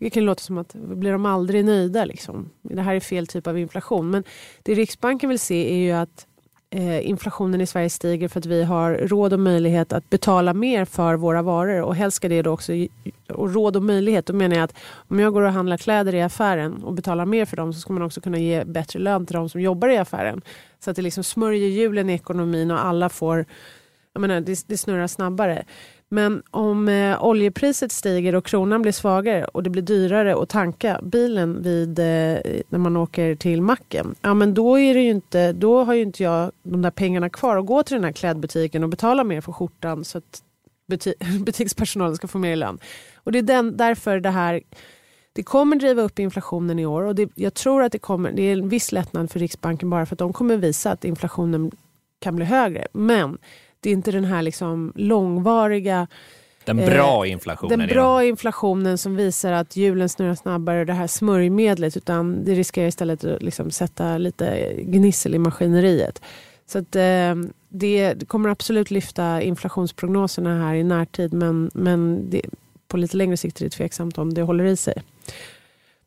det 0.00 0.10
kan 0.10 0.24
låta 0.24 0.40
som 0.40 0.58
att 0.58 0.74
blir 0.74 1.12
de 1.12 1.26
aldrig 1.26 1.64
nöjda? 1.64 2.04
Liksom. 2.04 2.50
Det 2.62 2.82
här 2.82 2.94
är 2.94 3.00
fel 3.00 3.26
typ 3.26 3.46
av 3.46 3.58
inflation. 3.58 4.10
Men 4.10 4.24
det 4.62 4.74
Riksbanken 4.74 5.28
vill 5.28 5.38
se 5.38 5.72
är 5.72 5.76
ju 5.76 5.92
att 5.92 6.26
Eh, 6.70 7.08
inflationen 7.08 7.60
i 7.60 7.66
Sverige 7.66 7.90
stiger 7.90 8.28
för 8.28 8.40
att 8.40 8.46
vi 8.46 8.64
har 8.64 8.94
råd 8.94 9.32
och 9.32 9.40
möjlighet 9.40 9.92
att 9.92 10.10
betala 10.10 10.54
mer 10.54 10.84
för 10.84 11.14
våra 11.14 11.42
varor. 11.42 11.82
Och 11.82 11.96
helst 11.96 12.16
ska 12.16 12.28
det 12.28 12.42
då 12.42 12.50
också, 12.50 12.72
och 13.28 13.54
råd 13.54 13.76
och 13.76 13.82
möjlighet, 13.82 14.26
då 14.26 14.32
menar 14.32 14.56
jag 14.56 14.64
att 14.64 14.74
om 14.94 15.20
jag 15.20 15.32
går 15.32 15.42
och 15.42 15.52
handlar 15.52 15.76
kläder 15.76 16.14
i 16.14 16.22
affären 16.22 16.84
och 16.84 16.94
betalar 16.94 17.26
mer 17.26 17.44
för 17.44 17.56
dem 17.56 17.72
så 17.72 17.80
ska 17.80 17.92
man 17.92 18.02
också 18.02 18.20
kunna 18.20 18.38
ge 18.38 18.64
bättre 18.64 18.98
lön 18.98 19.26
till 19.26 19.36
de 19.36 19.48
som 19.48 19.60
jobbar 19.60 19.88
i 19.88 19.96
affären. 19.96 20.42
Så 20.80 20.90
att 20.90 20.96
det 20.96 21.02
liksom 21.02 21.24
smörjer 21.24 21.68
hjulen 21.68 22.10
i 22.10 22.14
ekonomin 22.14 22.70
och 22.70 22.84
alla 22.84 23.08
får, 23.08 23.44
jag 24.12 24.20
menar 24.20 24.40
det, 24.40 24.64
det 24.66 24.78
snurrar 24.78 25.06
snabbare. 25.06 25.64
Men 26.08 26.42
om 26.50 26.88
eh, 26.88 27.24
oljepriset 27.24 27.92
stiger 27.92 28.34
och 28.34 28.44
kronan 28.44 28.82
blir 28.82 28.92
svagare 28.92 29.44
och 29.44 29.62
det 29.62 29.70
blir 29.70 29.82
dyrare 29.82 30.42
att 30.42 30.48
tanka 30.48 31.00
bilen 31.02 31.62
vid, 31.62 31.98
eh, 31.98 32.04
när 32.68 32.78
man 32.78 32.96
åker 32.96 33.34
till 33.34 33.62
macken. 33.62 34.14
Ja, 34.20 34.34
men 34.34 34.54
då, 34.54 34.78
är 34.78 34.94
det 34.94 35.00
ju 35.00 35.10
inte, 35.10 35.52
då 35.52 35.84
har 35.84 35.94
ju 35.94 36.02
inte 36.02 36.22
jag 36.22 36.52
de 36.62 36.82
där 36.82 36.90
pengarna 36.90 37.30
kvar 37.30 37.56
att 37.56 37.66
gå 37.66 37.82
till 37.82 37.94
den 37.94 38.04
här 38.04 38.12
klädbutiken 38.12 38.82
och 38.82 38.88
betala 38.88 39.24
mer 39.24 39.40
för 39.40 39.52
skjortan 39.52 40.04
så 40.04 40.18
att 40.18 40.42
buti 40.86 41.14
butikspersonalen 41.44 42.16
ska 42.16 42.28
få 42.28 42.38
mer 42.38 42.52
i 42.52 42.56
lön. 42.56 42.78
Och 43.14 43.32
det 43.32 43.38
är 43.38 43.42
den, 43.42 43.76
därför 43.76 44.20
det 44.20 44.30
här 44.30 44.60
det 45.32 45.42
kommer 45.42 45.76
driva 45.76 46.02
upp 46.02 46.18
inflationen 46.18 46.78
i 46.78 46.86
år 46.86 47.02
och 47.02 47.14
det, 47.14 47.30
jag 47.34 47.54
tror 47.54 47.82
att 47.82 47.92
det 47.92 47.98
kommer, 47.98 48.32
det 48.32 48.42
är 48.42 48.52
en 48.52 48.68
viss 48.68 48.92
lättnad 48.92 49.30
för 49.30 49.38
Riksbanken 49.40 49.90
bara 49.90 50.06
för 50.06 50.14
att 50.14 50.18
de 50.18 50.32
kommer 50.32 50.56
visa 50.56 50.90
att 50.92 51.04
inflationen 51.04 51.70
kan 52.20 52.36
bli 52.36 52.44
högre. 52.44 52.86
Men 52.92 53.38
det 53.80 53.90
är 53.90 53.92
inte 53.92 54.10
den 54.10 54.24
här 54.24 54.42
liksom 54.42 54.92
långvariga 54.96 56.06
den 56.64 56.76
bra 56.76 57.24
eh, 57.24 57.32
inflationen. 57.32 57.78
Den 57.78 57.88
bra 57.88 58.24
inflationen 58.24 58.98
som 58.98 59.16
visar 59.16 59.52
att 59.52 59.76
hjulen 59.76 60.08
snurrar 60.08 60.34
snabbare 60.34 60.80
och 60.80 60.86
det 60.86 60.92
här 60.92 61.06
smörjmedlet 61.06 61.96
utan 61.96 62.44
det 62.44 62.54
riskerar 62.54 62.86
istället 62.86 63.24
att 63.24 63.42
liksom 63.42 63.70
sätta 63.70 64.18
lite 64.18 64.74
gnissel 64.78 65.34
i 65.34 65.38
maskineriet. 65.38 66.22
Så 66.66 66.78
att, 66.78 66.96
eh, 66.96 67.34
det 67.68 68.28
kommer 68.28 68.48
absolut 68.48 68.90
lyfta 68.90 69.42
inflationsprognoserna 69.42 70.62
här 70.66 70.74
i 70.74 70.84
närtid 70.84 71.32
men, 71.32 71.70
men 71.74 72.30
det, 72.30 72.42
på 72.88 72.96
lite 72.96 73.16
längre 73.16 73.36
sikt 73.36 73.60
är 73.60 73.64
det 73.64 73.70
tveksamt 73.70 74.18
om 74.18 74.34
det 74.34 74.42
håller 74.42 74.64
i 74.64 74.76
sig. 74.76 75.02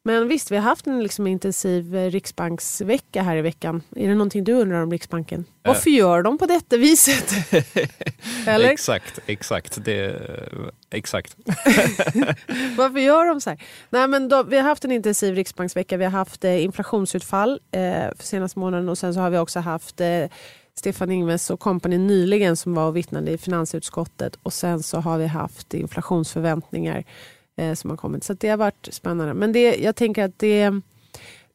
Men 0.03 0.27
visst, 0.27 0.51
vi 0.51 0.55
har 0.55 0.63
haft 0.63 0.88
en 0.88 1.03
liksom 1.03 1.27
intensiv 1.27 1.96
eh, 1.96 2.10
riksbanksvecka 2.10 3.24
här 3.24 3.36
i 3.36 3.41
veckan. 3.41 3.84
Är 3.96 4.08
det 4.08 4.15
någonting 4.15 4.43
du 4.43 4.53
undrar 4.53 4.84
om 4.84 4.91
Riksbanken? 4.91 5.39
Äh. 5.39 5.67
Varför 5.67 5.89
gör 5.89 6.24
de 6.24 6.38
på 6.38 6.46
detta 6.46 6.77
viset? 6.77 7.34
Eller? 8.48 8.70
exakt, 8.70 9.20
exakt. 9.25 9.86
Det, 9.86 10.22
exakt. 10.89 11.36
Varför 12.77 13.00
gör 13.00 13.25
de 13.25 13.41
så 13.41 13.50
här? 13.50 13.63
Nej, 13.89 14.08
men 14.08 14.29
då, 14.29 14.43
vi 14.43 14.58
har 14.58 14.63
haft 14.63 14.86
en 14.86 14.91
intensiv 14.91 15.36
riksbanksvecka. 15.36 15.98
Vi 15.98 16.03
har 16.03 16.12
haft 16.12 16.43
eh, 16.43 16.63
inflationsutfall 16.63 17.60
eh, 17.72 17.81
för 18.17 18.24
senaste 18.24 18.60
månaden 18.60 18.89
och 18.89 18.98
sen 18.98 19.13
så 19.13 19.20
har 19.20 19.29
vi 19.29 19.38
också 19.38 19.60
haft 19.60 20.01
eh, 20.01 20.25
Stefan 20.75 21.12
Ingves 21.12 21.50
och 21.50 21.60
kompani 21.60 21.98
nyligen 21.98 22.58
som 22.58 22.74
var 22.74 22.88
och 22.88 22.96
vittnade 22.96 23.31
i 23.31 23.38
finansutskottet 23.38 24.36
och 24.43 24.53
sen 24.53 24.84
så 24.84 25.00
har 25.00 25.17
vi 25.17 25.27
haft 25.27 25.74
inflationsförväntningar 25.74 27.03
eh, 27.61 27.73
som 27.73 27.89
har 27.89 27.97
kommit. 27.97 28.23
Så 28.23 28.33
det 28.33 28.49
har 28.49 28.57
varit 28.57 28.87
spännande. 28.91 29.33
Men 29.33 29.51
det, 29.51 29.75
jag 29.75 29.95
tänker 29.95 30.23
att 30.23 30.39
det 30.39 30.71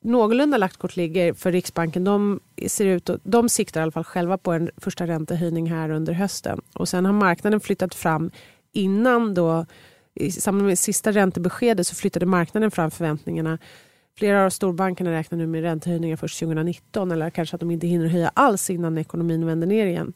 någorlunda 0.01 0.57
lagt 0.57 0.77
kort 0.77 0.97
ligger 0.97 1.33
för 1.33 1.53
Riksbanken. 1.53 2.05
De, 2.05 2.41
ser 2.67 2.87
ut 2.87 3.09
och, 3.09 3.19
de 3.23 3.49
siktar 3.49 3.81
i 3.81 3.83
alla 3.83 3.93
fall 3.93 4.05
själva 4.05 4.39
på 4.39 4.53
en 4.53 4.71
första 4.77 5.07
räntehöjning 5.07 5.71
här 5.71 5.91
under 5.91 6.13
hösten. 6.13 6.61
Och 6.75 6.89
sen 6.89 7.05
har 7.05 7.13
marknaden 7.13 7.61
flyttat 7.61 7.95
fram 7.95 8.31
innan 8.73 9.35
då 9.35 9.67
i 10.15 10.31
samband 10.31 10.67
med 10.67 10.79
sista 10.79 11.13
räntebeskedet 11.13 11.87
så 11.87 11.95
flyttade 11.95 12.27
marknaden 12.27 12.71
fram 12.71 12.91
förväntningarna. 12.91 13.59
Flera 14.19 14.45
av 14.45 14.51
storbankerna 14.51 15.13
räknar 15.13 15.39
nu 15.39 15.47
med 15.47 15.63
räntehöjningar 15.63 16.17
först 16.17 16.39
2019 16.39 17.13
eller 17.13 17.31
kanske 17.31 17.57
att 17.57 17.61
de 17.61 17.71
inte 17.71 17.87
hinner 17.87 18.07
höja 18.07 18.31
alls 18.35 18.71
innan 18.71 18.99
ekonomin 18.99 19.47
vänder 19.47 19.67
ner 19.67 19.87
igen. 19.87 20.13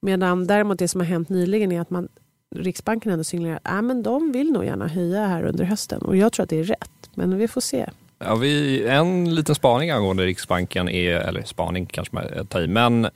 Medan 0.00 0.46
däremot 0.46 0.78
det 0.78 0.88
som 0.88 1.00
har 1.00 1.06
hänt 1.06 1.28
nyligen 1.28 1.72
är 1.72 1.80
att 1.80 1.90
man 1.90 2.08
Riksbanken 2.54 3.12
ändå 3.12 3.24
signalerar 3.24 3.60
att 3.62 3.72
äh, 3.72 3.82
men 3.82 4.02
de 4.02 4.32
vill 4.32 4.52
nog 4.52 4.64
gärna 4.64 4.88
höja 4.88 5.26
här 5.26 5.44
under 5.44 5.64
hösten. 5.64 6.02
Och 6.02 6.16
jag 6.16 6.32
tror 6.32 6.44
att 6.44 6.50
det 6.50 6.60
är 6.60 6.64
rätt, 6.64 7.10
men 7.14 7.38
vi 7.38 7.48
får 7.48 7.60
se. 7.60 7.86
Ja, 8.24 8.34
vi, 8.34 8.84
en 8.86 9.34
liten 9.34 9.54
spaning 9.54 9.90
angående 9.90 10.26
Riksbanken 10.26 10.88
är, 10.88 11.14
eller 11.14 11.42
spaning 11.42 11.86
kanske 11.86 12.14
man 12.14 12.46
tar 12.46 12.60
i, 12.60 12.66
men 12.66 13.04
eh, 13.04 13.10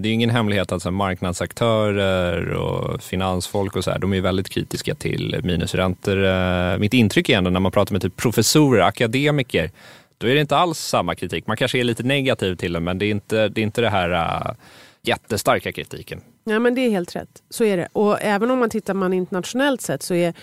det 0.00 0.08
är 0.08 0.12
ingen 0.12 0.30
hemlighet 0.30 0.72
att 0.72 0.82
så, 0.82 0.90
marknadsaktörer 0.90 2.50
och 2.50 3.02
finansfolk 3.02 3.76
och 3.76 3.84
så 3.84 3.90
här, 3.90 3.98
de 3.98 4.14
är 4.14 4.20
väldigt 4.20 4.48
kritiska 4.48 4.94
till 4.94 5.40
minusräntor. 5.44 6.24
Eh, 6.24 6.78
mitt 6.78 6.94
intryck 6.94 7.28
är 7.28 7.38
ändå 7.38 7.50
när 7.50 7.60
man 7.60 7.72
pratar 7.72 7.92
med 7.92 8.02
typ 8.02 8.16
professorer, 8.16 8.82
akademiker, 8.82 9.70
då 10.18 10.26
är 10.26 10.34
det 10.34 10.40
inte 10.40 10.56
alls 10.56 10.78
samma 10.78 11.14
kritik. 11.14 11.46
Man 11.46 11.56
kanske 11.56 11.78
är 11.78 11.84
lite 11.84 12.02
negativ 12.02 12.54
till 12.54 12.72
det, 12.72 12.80
men 12.80 12.98
det 12.98 13.06
är 13.06 13.10
inte 13.10 13.48
det, 13.48 13.60
är 13.60 13.62
inte 13.62 13.80
det 13.80 13.90
här 13.90 14.10
äh, 14.10 14.54
jättestarka 15.02 15.72
kritiken. 15.72 16.20
Ja, 16.48 16.58
men 16.58 16.74
det 16.74 16.80
är 16.80 16.90
helt 16.90 17.16
rätt. 17.16 17.42
Så 17.50 17.64
är 17.64 17.76
det. 17.76 17.88
Och 17.92 18.22
även 18.22 18.50
om 18.50 18.58
man 18.58 18.70
tittar 18.70 18.94
man 18.94 19.12
internationellt 19.12 19.80
sett 19.80 20.02
så 20.02 20.14
är, 20.14 20.34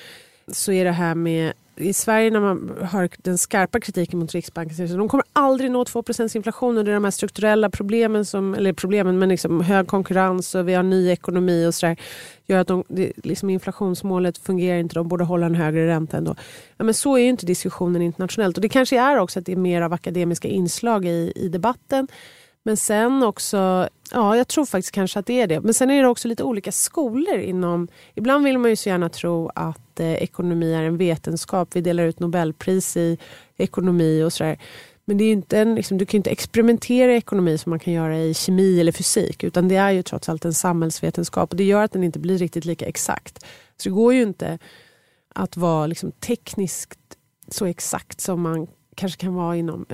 så 0.48 0.72
är 0.72 0.86
det 0.86 0.92
här 0.92 1.16
med 1.16 1.54
i 1.78 1.94
Sverige 1.94 2.32
när 2.32 2.40
man 2.40 2.72
hör 2.82 3.10
den 3.18 3.38
skarpa 3.38 3.80
kritiken 3.80 4.20
mot 4.20 4.32
Riksbanken, 4.32 4.88
så 4.88 4.98
de 4.98 5.10
kommer 5.10 5.26
aldrig 5.34 5.72
nå 5.72 5.86
2 5.86 6.04
inflation 6.36 6.78
och 6.78 6.86
det 6.86 6.92
är 6.92 6.94
de 6.94 7.04
här 7.04 7.12
strukturella 7.12 7.70
problemen, 7.70 8.26
som, 8.26 8.54
eller 8.54 8.74
problemen 8.74 9.20
men 9.20 9.30
liksom 9.30 9.62
hög 9.62 9.88
konkurrens 9.88 10.56
och 10.56 10.68
vi 10.68 10.74
har 10.74 10.84
ny 10.84 11.10
ekonomi 11.10 11.66
och 11.66 11.76
sådär, 11.76 11.98
gör 12.46 12.60
att 12.60 12.68
de, 12.68 12.84
det, 12.88 13.12
liksom 13.24 13.50
inflationsmålet 13.50 14.38
fungerar 14.38 14.80
inte, 14.80 14.96
de 14.96 15.08
borde 15.08 15.24
hålla 15.24 15.46
en 15.46 15.56
högre 15.56 15.88
ränta 15.88 16.18
ändå. 16.18 16.36
Ja, 16.78 16.86
men 16.86 16.94
så 16.94 17.18
är 17.18 17.22
ju 17.22 17.30
inte 17.30 17.46
diskussionen 17.46 18.02
internationellt 18.02 18.58
och 18.58 18.62
det 18.62 18.70
kanske 18.70 19.00
är 19.00 19.18
också 19.18 19.40
att 19.40 19.46
det 19.46 19.52
är 19.52 19.56
mer 19.56 19.82
av 19.82 19.94
akademiska 19.94 20.48
inslag 20.48 21.06
i, 21.06 21.34
i 21.36 21.50
debatten. 21.50 22.08
Men 22.68 22.78
sen 22.78 23.24
också, 23.24 23.90
ja 24.12 24.38
jag 24.38 24.48
tror 24.48 24.66
faktiskt 24.66 24.92
kanske 24.92 25.20
att 25.20 25.26
det 25.26 25.42
är 25.42 25.48
det. 25.48 25.62
Men 25.62 25.74
sen 25.74 25.90
är 25.90 26.02
det 26.04 26.10
också 26.10 26.28
lite 26.28 26.44
olika 26.44 26.72
skolor 26.72 27.38
inom, 27.38 27.88
ibland 28.16 28.46
vill 28.46 28.58
man 28.58 28.70
ju 28.70 28.76
så 28.76 28.90
gärna 28.90 29.10
tro 29.10 29.52
att 29.56 30.00
eh, 30.00 30.14
ekonomi 30.14 30.74
är 30.74 30.84
en 30.84 30.98
vetenskap. 30.98 31.70
Vi 31.76 31.82
delar 31.82 32.04
ut 32.04 32.20
nobelpris 32.20 32.98
i 32.98 33.18
ekonomi 33.58 34.24
och 34.24 34.34
sådär. 34.34 34.58
Men 35.06 35.18
det 35.18 35.24
är 35.24 35.32
inte 35.32 35.60
en, 35.60 35.76
liksom, 35.76 35.98
du 35.98 36.06
kan 36.06 36.18
ju 36.18 36.20
inte 36.20 36.30
experimentera 36.30 37.14
i 37.14 37.18
ekonomi 37.18 37.58
som 37.58 37.70
man 37.70 37.80
kan 37.80 37.94
göra 37.94 38.18
i 38.18 38.34
kemi 38.34 38.80
eller 38.80 38.92
fysik. 38.92 39.44
Utan 39.44 39.68
det 39.68 39.76
är 39.76 39.92
ju 39.92 40.04
trots 40.04 40.30
allt 40.30 40.46
en 40.46 40.54
samhällsvetenskap 40.54 41.52
och 41.52 41.58
det 41.58 41.64
gör 41.64 41.84
att 41.84 41.92
den 41.92 42.04
inte 42.04 42.20
blir 42.20 42.38
riktigt 42.38 42.66
lika 42.66 42.86
exakt. 42.86 43.46
Så 43.78 43.90
det 43.90 43.96
går 43.96 44.14
ju 44.14 44.22
inte 44.22 44.60
att 45.34 45.58
vara 45.58 45.88
liksom, 45.88 46.12
tekniskt 46.12 47.00
så 47.48 47.66
exakt 47.66 48.22
som 48.22 48.42
man 48.42 48.68
kanske 48.96 49.22
kan 49.22 49.36
vara 49.36 49.56
inom 49.56 49.86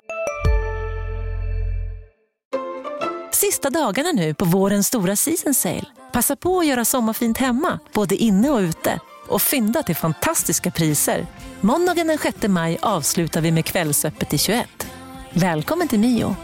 Sista 3.41 3.69
dagarna 3.69 4.11
nu 4.11 4.33
på 4.33 4.45
vårens 4.45 4.87
stora 4.87 5.15
season 5.15 5.53
sale. 5.53 5.85
Passa 6.11 6.35
på 6.35 6.59
att 6.59 6.67
göra 6.67 6.85
sommarfint 6.85 7.37
hemma, 7.37 7.79
både 7.93 8.15
inne 8.15 8.49
och 8.49 8.59
ute. 8.59 8.99
Och 9.27 9.41
fynda 9.41 9.83
till 9.83 9.95
fantastiska 9.95 10.71
priser. 10.71 11.27
Måndagen 11.61 12.07
den 12.07 12.17
6 12.17 12.37
maj 12.47 12.77
avslutar 12.81 13.41
vi 13.41 13.51
med 13.51 13.65
Kvällsöppet 13.65 14.33
i 14.33 14.37
21. 14.37 14.87
Välkommen 15.33 15.87
till 15.87 15.99
Mio. 15.99 16.35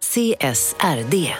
CSRD, 0.00 1.34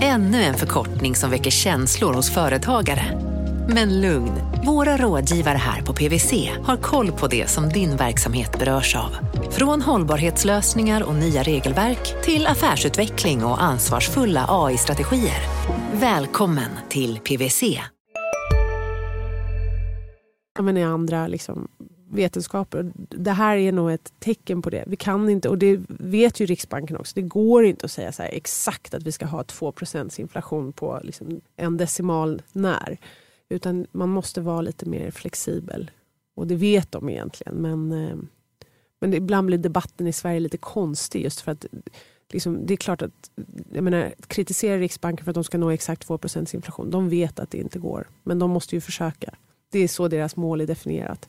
ännu 0.00 0.42
en 0.42 0.54
förkortning 0.54 1.16
som 1.16 1.30
väcker 1.30 1.50
känslor 1.50 2.14
hos 2.14 2.34
företagare. 2.34 3.27
Men 3.70 4.00
lugn, 4.00 4.32
våra 4.66 4.96
rådgivare 4.96 5.56
här 5.56 5.82
på 5.82 5.92
PWC 5.92 6.32
har 6.62 6.76
koll 6.76 7.12
på 7.12 7.26
det 7.26 7.50
som 7.50 7.68
din 7.68 7.96
verksamhet 7.96 8.58
berörs 8.58 8.96
av. 8.96 9.16
Från 9.50 9.82
hållbarhetslösningar 9.82 11.02
och 11.02 11.14
nya 11.14 11.42
regelverk 11.42 12.22
till 12.22 12.46
affärsutveckling 12.46 13.44
och 13.44 13.62
ansvarsfulla 13.62 14.46
AI-strategier. 14.48 15.42
Välkommen 15.92 16.70
till 16.88 17.18
PWC. 17.18 17.80
men 20.60 20.76
i 20.76 20.84
andra 20.84 21.26
liksom, 21.26 21.68
vetenskaper. 22.10 22.92
Det 22.94 23.30
här 23.32 23.56
är 23.56 23.72
nog 23.72 23.92
ett 23.92 24.12
tecken 24.18 24.62
på 24.62 24.70
det. 24.70 24.84
Vi 24.86 24.96
kan 24.96 25.28
inte, 25.28 25.48
och 25.48 25.58
det 25.58 25.80
vet 25.88 26.40
ju 26.40 26.46
Riksbanken 26.46 26.96
också, 26.96 27.12
det 27.14 27.22
går 27.22 27.64
inte 27.64 27.84
att 27.84 27.92
säga 27.92 28.12
så 28.12 28.22
exakt 28.22 28.94
att 28.94 29.02
vi 29.02 29.12
ska 29.12 29.26
ha 29.26 29.44
2 29.44 29.72
inflation 30.18 30.72
på 30.72 31.00
liksom 31.02 31.40
en 31.56 31.76
decimal 31.76 32.42
när. 32.52 32.98
Utan 33.48 33.86
man 33.92 34.08
måste 34.08 34.40
vara 34.40 34.60
lite 34.60 34.88
mer 34.88 35.10
flexibel. 35.10 35.90
Och 36.34 36.46
det 36.46 36.54
vet 36.54 36.92
de 36.92 37.08
egentligen. 37.08 37.54
Men, 37.54 37.92
eh, 37.92 38.16
men 39.00 39.14
ibland 39.14 39.46
blir 39.46 39.58
debatten 39.58 40.06
i 40.06 40.12
Sverige 40.12 40.40
lite 40.40 40.58
konstig 40.58 41.22
just 41.22 41.40
för 41.40 41.52
att 41.52 41.66
liksom, 42.32 42.66
det 42.66 42.74
är 42.74 42.76
klart 42.76 43.02
att 43.02 43.30
jag 43.72 43.84
menar, 43.84 44.14
kritisera 44.26 44.78
Riksbanken 44.78 45.24
för 45.24 45.30
att 45.30 45.34
de 45.34 45.44
ska 45.44 45.58
nå 45.58 45.70
exakt 45.70 46.08
2% 46.08 46.54
inflation. 46.54 46.90
De 46.90 47.08
vet 47.08 47.38
att 47.38 47.50
det 47.50 47.58
inte 47.58 47.78
går. 47.78 48.08
Men 48.22 48.38
de 48.38 48.50
måste 48.50 48.74
ju 48.74 48.80
försöka. 48.80 49.34
Det 49.70 49.78
är 49.78 49.88
så 49.88 50.08
deras 50.08 50.36
mål 50.36 50.60
är 50.60 50.66
definierat. 50.66 51.28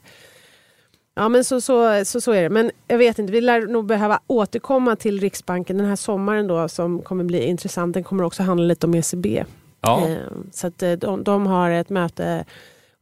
Ja, 1.16 1.30
men 1.30 1.44
så, 1.44 1.62
så, 1.62 2.06
så, 2.06 2.22
så 2.22 2.32
är 2.32 2.44
det. 2.44 2.50
Men 2.50 2.72
jag 2.88 2.98
vet 2.98 3.20
inte, 3.20 3.34
vi 3.34 3.42
lär 3.42 3.68
nog 3.68 3.86
behöva 3.86 4.20
återkomma 4.28 4.96
till 4.96 5.20
Riksbanken 5.20 5.78
den 5.78 5.86
här 5.88 5.96
sommaren 5.96 6.48
då 6.48 6.70
som 6.70 7.02
kommer 7.02 7.24
bli 7.24 7.44
intressant. 7.44 7.94
Den 7.94 8.04
kommer 8.04 8.24
också 8.24 8.44
handla 8.44 8.66
lite 8.66 8.88
om 8.88 8.96
ECB. 8.96 9.46
Ja. 9.82 10.08
Ehm, 10.08 10.50
så 10.52 10.68
att 10.68 10.84
eh, 10.84 10.92
de, 10.92 11.24
de 11.24 11.48
har 11.48 11.70
ett 11.70 11.90
möte 11.90 12.46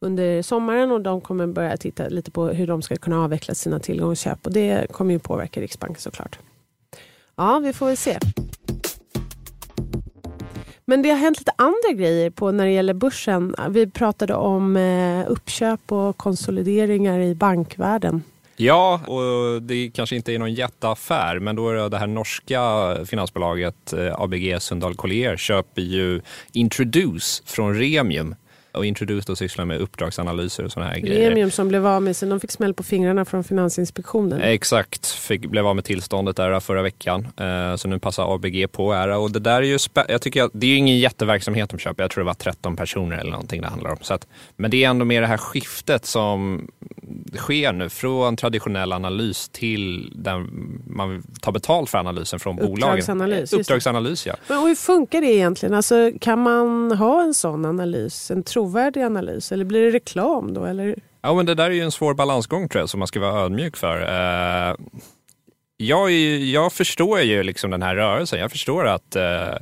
under 0.00 0.42
sommaren 0.42 0.90
och 0.90 1.00
de 1.00 1.20
kommer 1.20 1.46
börja 1.46 1.76
titta 1.76 2.08
lite 2.08 2.30
på 2.30 2.46
hur 2.46 2.66
de 2.66 2.82
ska 2.82 2.96
kunna 2.96 3.24
avveckla 3.24 3.54
sina 3.54 3.78
tillgångsköp 3.78 4.46
och 4.46 4.52
det 4.52 4.92
kommer 4.92 5.12
ju 5.12 5.18
påverka 5.18 5.60
Riksbanken 5.60 6.00
såklart. 6.00 6.38
Ja, 7.36 7.58
vi 7.58 7.72
får 7.72 7.86
väl 7.86 7.96
se. 7.96 8.18
Men 10.84 11.02
det 11.02 11.10
har 11.10 11.16
hänt 11.16 11.38
lite 11.38 11.52
andra 11.56 11.92
grejer 11.94 12.30
på 12.30 12.50
när 12.50 12.64
det 12.64 12.70
gäller 12.70 12.94
börsen. 12.94 13.54
Vi 13.68 13.86
pratade 13.86 14.34
om 14.34 14.76
eh, 14.76 15.30
uppköp 15.30 15.92
och 15.92 16.16
konsolideringar 16.16 17.20
i 17.20 17.34
bankvärlden. 17.34 18.22
Ja, 18.60 19.00
och 19.06 19.62
det 19.62 19.90
kanske 19.94 20.16
inte 20.16 20.34
är 20.34 20.38
någon 20.38 20.54
jätteaffär, 20.54 21.38
men 21.38 21.56
då 21.56 21.70
är 21.70 21.74
det 21.74 21.88
det 21.88 21.98
här 21.98 22.06
norska 22.06 22.60
finansbolaget 23.06 23.92
eh, 23.92 24.20
ABG 24.20 24.62
Sundal 24.62 24.94
Collier 24.94 25.36
köper 25.36 25.82
ju 25.82 26.20
Introduce 26.52 27.42
från 27.46 27.74
Remium 27.74 28.34
och 28.78 28.86
Introduce 28.86 29.26
då 29.26 29.36
sysslar 29.36 29.64
med 29.64 29.80
uppdragsanalyser 29.80 30.64
och 30.64 30.72
sådana 30.72 30.90
här 30.90 31.00
grejer. 31.00 31.30
Remium 31.30 31.50
som 31.50 31.68
blev 31.68 31.86
av 31.86 32.02
med 32.02 32.16
sig, 32.16 32.28
de 32.28 32.40
fick 32.40 32.50
smäll 32.50 32.74
på 32.74 32.82
fingrarna 32.82 33.24
från 33.24 33.44
Finansinspektionen. 33.44 34.40
Exakt, 34.40 35.06
fick, 35.06 35.46
blev 35.46 35.66
av 35.66 35.74
med 35.74 35.84
tillståndet 35.84 36.36
där 36.36 36.60
förra 36.60 36.82
veckan. 36.82 37.28
Eh, 37.36 37.76
så 37.76 37.88
nu 37.88 37.98
passar 37.98 38.34
ABG 38.34 38.72
på 38.72 38.92
här. 38.92 39.08
Och 39.08 39.30
det 39.30 39.40
där 39.40 39.56
är 39.56 39.62
ju, 39.62 39.78
jag 40.08 40.22
tycker 40.22 40.42
att 40.42 40.50
det 40.54 40.66
är 40.66 40.70
ju 40.70 40.76
ingen 40.76 40.98
jätteverksamhet 40.98 41.70
de 41.70 41.78
köper. 41.78 42.02
Jag 42.02 42.10
tror 42.10 42.24
det 42.24 42.26
var 42.26 42.34
13 42.34 42.76
personer 42.76 43.18
eller 43.18 43.30
någonting 43.30 43.60
det 43.60 43.68
handlar 43.68 43.90
om. 43.90 43.98
Så 44.00 44.14
att, 44.14 44.26
men 44.56 44.70
det 44.70 44.84
är 44.84 44.88
ändå 44.88 45.04
mer 45.04 45.20
det 45.20 45.26
här 45.26 45.36
skiftet 45.36 46.06
som 46.06 46.68
sker 47.36 47.72
nu 47.72 47.88
från 47.88 48.36
traditionell 48.36 48.92
analys 48.92 49.48
till 49.48 50.12
där 50.16 50.46
man 50.86 51.22
tar 51.40 51.52
betalt 51.52 51.90
för 51.90 51.98
analysen 51.98 52.40
från 52.40 52.56
bolagen. 52.56 52.82
Uppdragsanalys. 52.82 53.52
Uppdragsanalys 53.52 54.26
ja. 54.26 54.34
Men 54.48 54.58
hur 54.58 54.74
funkar 54.74 55.20
det 55.20 55.26
egentligen? 55.26 55.74
Alltså, 55.74 56.12
kan 56.20 56.42
man 56.42 56.92
ha 56.92 57.22
en 57.22 57.34
sån 57.34 57.64
analys? 57.64 58.30
En 58.30 58.42
trovärdig 58.42 58.67
analys? 58.76 59.52
Eller 59.52 59.64
blir 59.64 59.82
det 59.82 59.90
reklam 59.90 60.54
då? 60.54 60.64
Eller? 60.64 60.96
Ja, 61.20 61.34
men 61.34 61.46
det 61.46 61.54
där 61.54 61.64
är 61.64 61.74
ju 61.74 61.80
en 61.80 61.92
svår 61.92 62.14
balansgång 62.14 62.68
tror 62.68 62.82
jag 62.82 62.88
som 62.88 62.98
man 62.98 63.06
ska 63.08 63.20
vara 63.20 63.40
ödmjuk 63.40 63.76
för. 63.76 64.00
Uh, 64.00 64.76
jag, 65.76 66.10
jag 66.40 66.72
förstår 66.72 67.20
ju 67.20 67.42
liksom 67.42 67.70
den 67.70 67.82
här 67.82 67.96
rörelsen. 67.96 68.40
Jag 68.40 68.50
förstår 68.50 68.86
att 68.86 69.16
uh, 69.16 69.56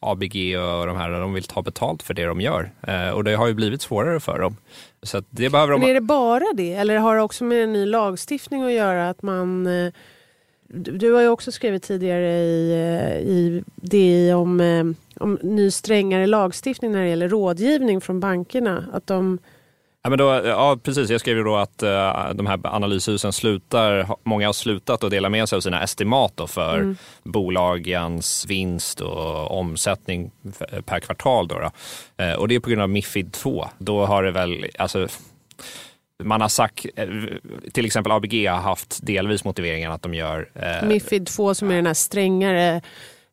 ABG 0.00 0.58
och 0.58 0.86
de 0.86 0.96
här 0.96 1.10
de 1.10 1.32
vill 1.32 1.44
ta 1.44 1.62
betalt 1.62 2.02
för 2.02 2.14
det 2.14 2.24
de 2.24 2.40
gör. 2.40 2.70
Uh, 2.88 3.10
och 3.10 3.24
det 3.24 3.34
har 3.34 3.46
ju 3.46 3.54
blivit 3.54 3.82
svårare 3.82 4.20
för 4.20 4.38
dem. 4.38 4.56
Så 5.02 5.22
det 5.30 5.50
behöver 5.50 5.72
de... 5.72 5.80
Men 5.80 5.90
är 5.90 5.94
det 5.94 6.00
bara 6.00 6.44
det? 6.54 6.74
Eller 6.74 6.96
har 6.96 7.16
det 7.16 7.22
också 7.22 7.44
med 7.44 7.64
en 7.64 7.72
ny 7.72 7.86
lagstiftning 7.86 8.62
att 8.62 8.72
göra? 8.72 9.08
att 9.08 9.22
man... 9.22 9.68
Du 10.68 11.12
har 11.12 11.20
ju 11.20 11.28
också 11.28 11.52
skrivit 11.52 11.82
tidigare 11.82 12.32
i, 12.32 12.72
i 13.26 13.62
DI 13.74 14.32
om 14.32 14.60
om 15.20 15.38
ny 15.42 15.70
strängare 15.70 16.26
lagstiftning 16.26 16.92
när 16.92 17.02
det 17.02 17.08
gäller 17.08 17.28
rådgivning 17.28 18.00
från 18.00 18.20
bankerna. 18.20 18.84
Att 18.92 19.06
de... 19.06 19.38
Ja, 20.02 20.10
men 20.10 20.18
då, 20.18 20.24
ja, 20.44 20.78
precis. 20.82 21.10
Jag 21.10 21.20
skrev 21.20 21.36
ju 21.36 21.44
då 21.44 21.56
att 21.56 21.82
uh, 21.82 22.34
de 22.34 22.46
här 22.46 22.60
analyshusen 22.64 23.32
slutar, 23.32 24.16
många 24.22 24.48
har 24.48 24.52
slutat 24.52 25.04
att 25.04 25.10
dela 25.10 25.28
med 25.28 25.48
sig 25.48 25.56
av 25.56 25.60
sina 25.60 25.82
estimat 25.82 26.40
för 26.46 26.78
mm. 26.78 26.96
bolagens 27.22 28.46
vinst 28.48 29.00
och 29.00 29.58
omsättning 29.58 30.30
per 30.84 31.00
kvartal. 31.00 31.48
Då, 31.48 31.54
då. 31.58 31.70
Uh, 32.24 32.32
och 32.32 32.48
det 32.48 32.54
är 32.54 32.60
på 32.60 32.70
grund 32.70 32.82
av 32.82 32.88
Mifid 32.88 33.32
2. 33.32 33.68
Då 33.78 34.06
har 34.06 34.22
det 34.22 34.30
väl, 34.30 34.66
alltså, 34.78 35.08
man 36.22 36.40
har 36.40 36.48
sagt, 36.48 36.86
eh, 36.96 37.08
till 37.72 37.86
exempel 37.86 38.12
ABG 38.12 38.46
har 38.46 38.58
haft 38.58 39.06
delvis 39.06 39.44
motiveringen 39.44 39.92
att 39.92 40.02
de 40.02 40.14
gör... 40.14 40.48
Eh, 40.54 40.88
Mifid 40.88 41.26
2 41.26 41.54
som 41.54 41.70
är 41.70 41.76
den 41.76 41.86
här 41.86 41.94
strängare 41.94 42.82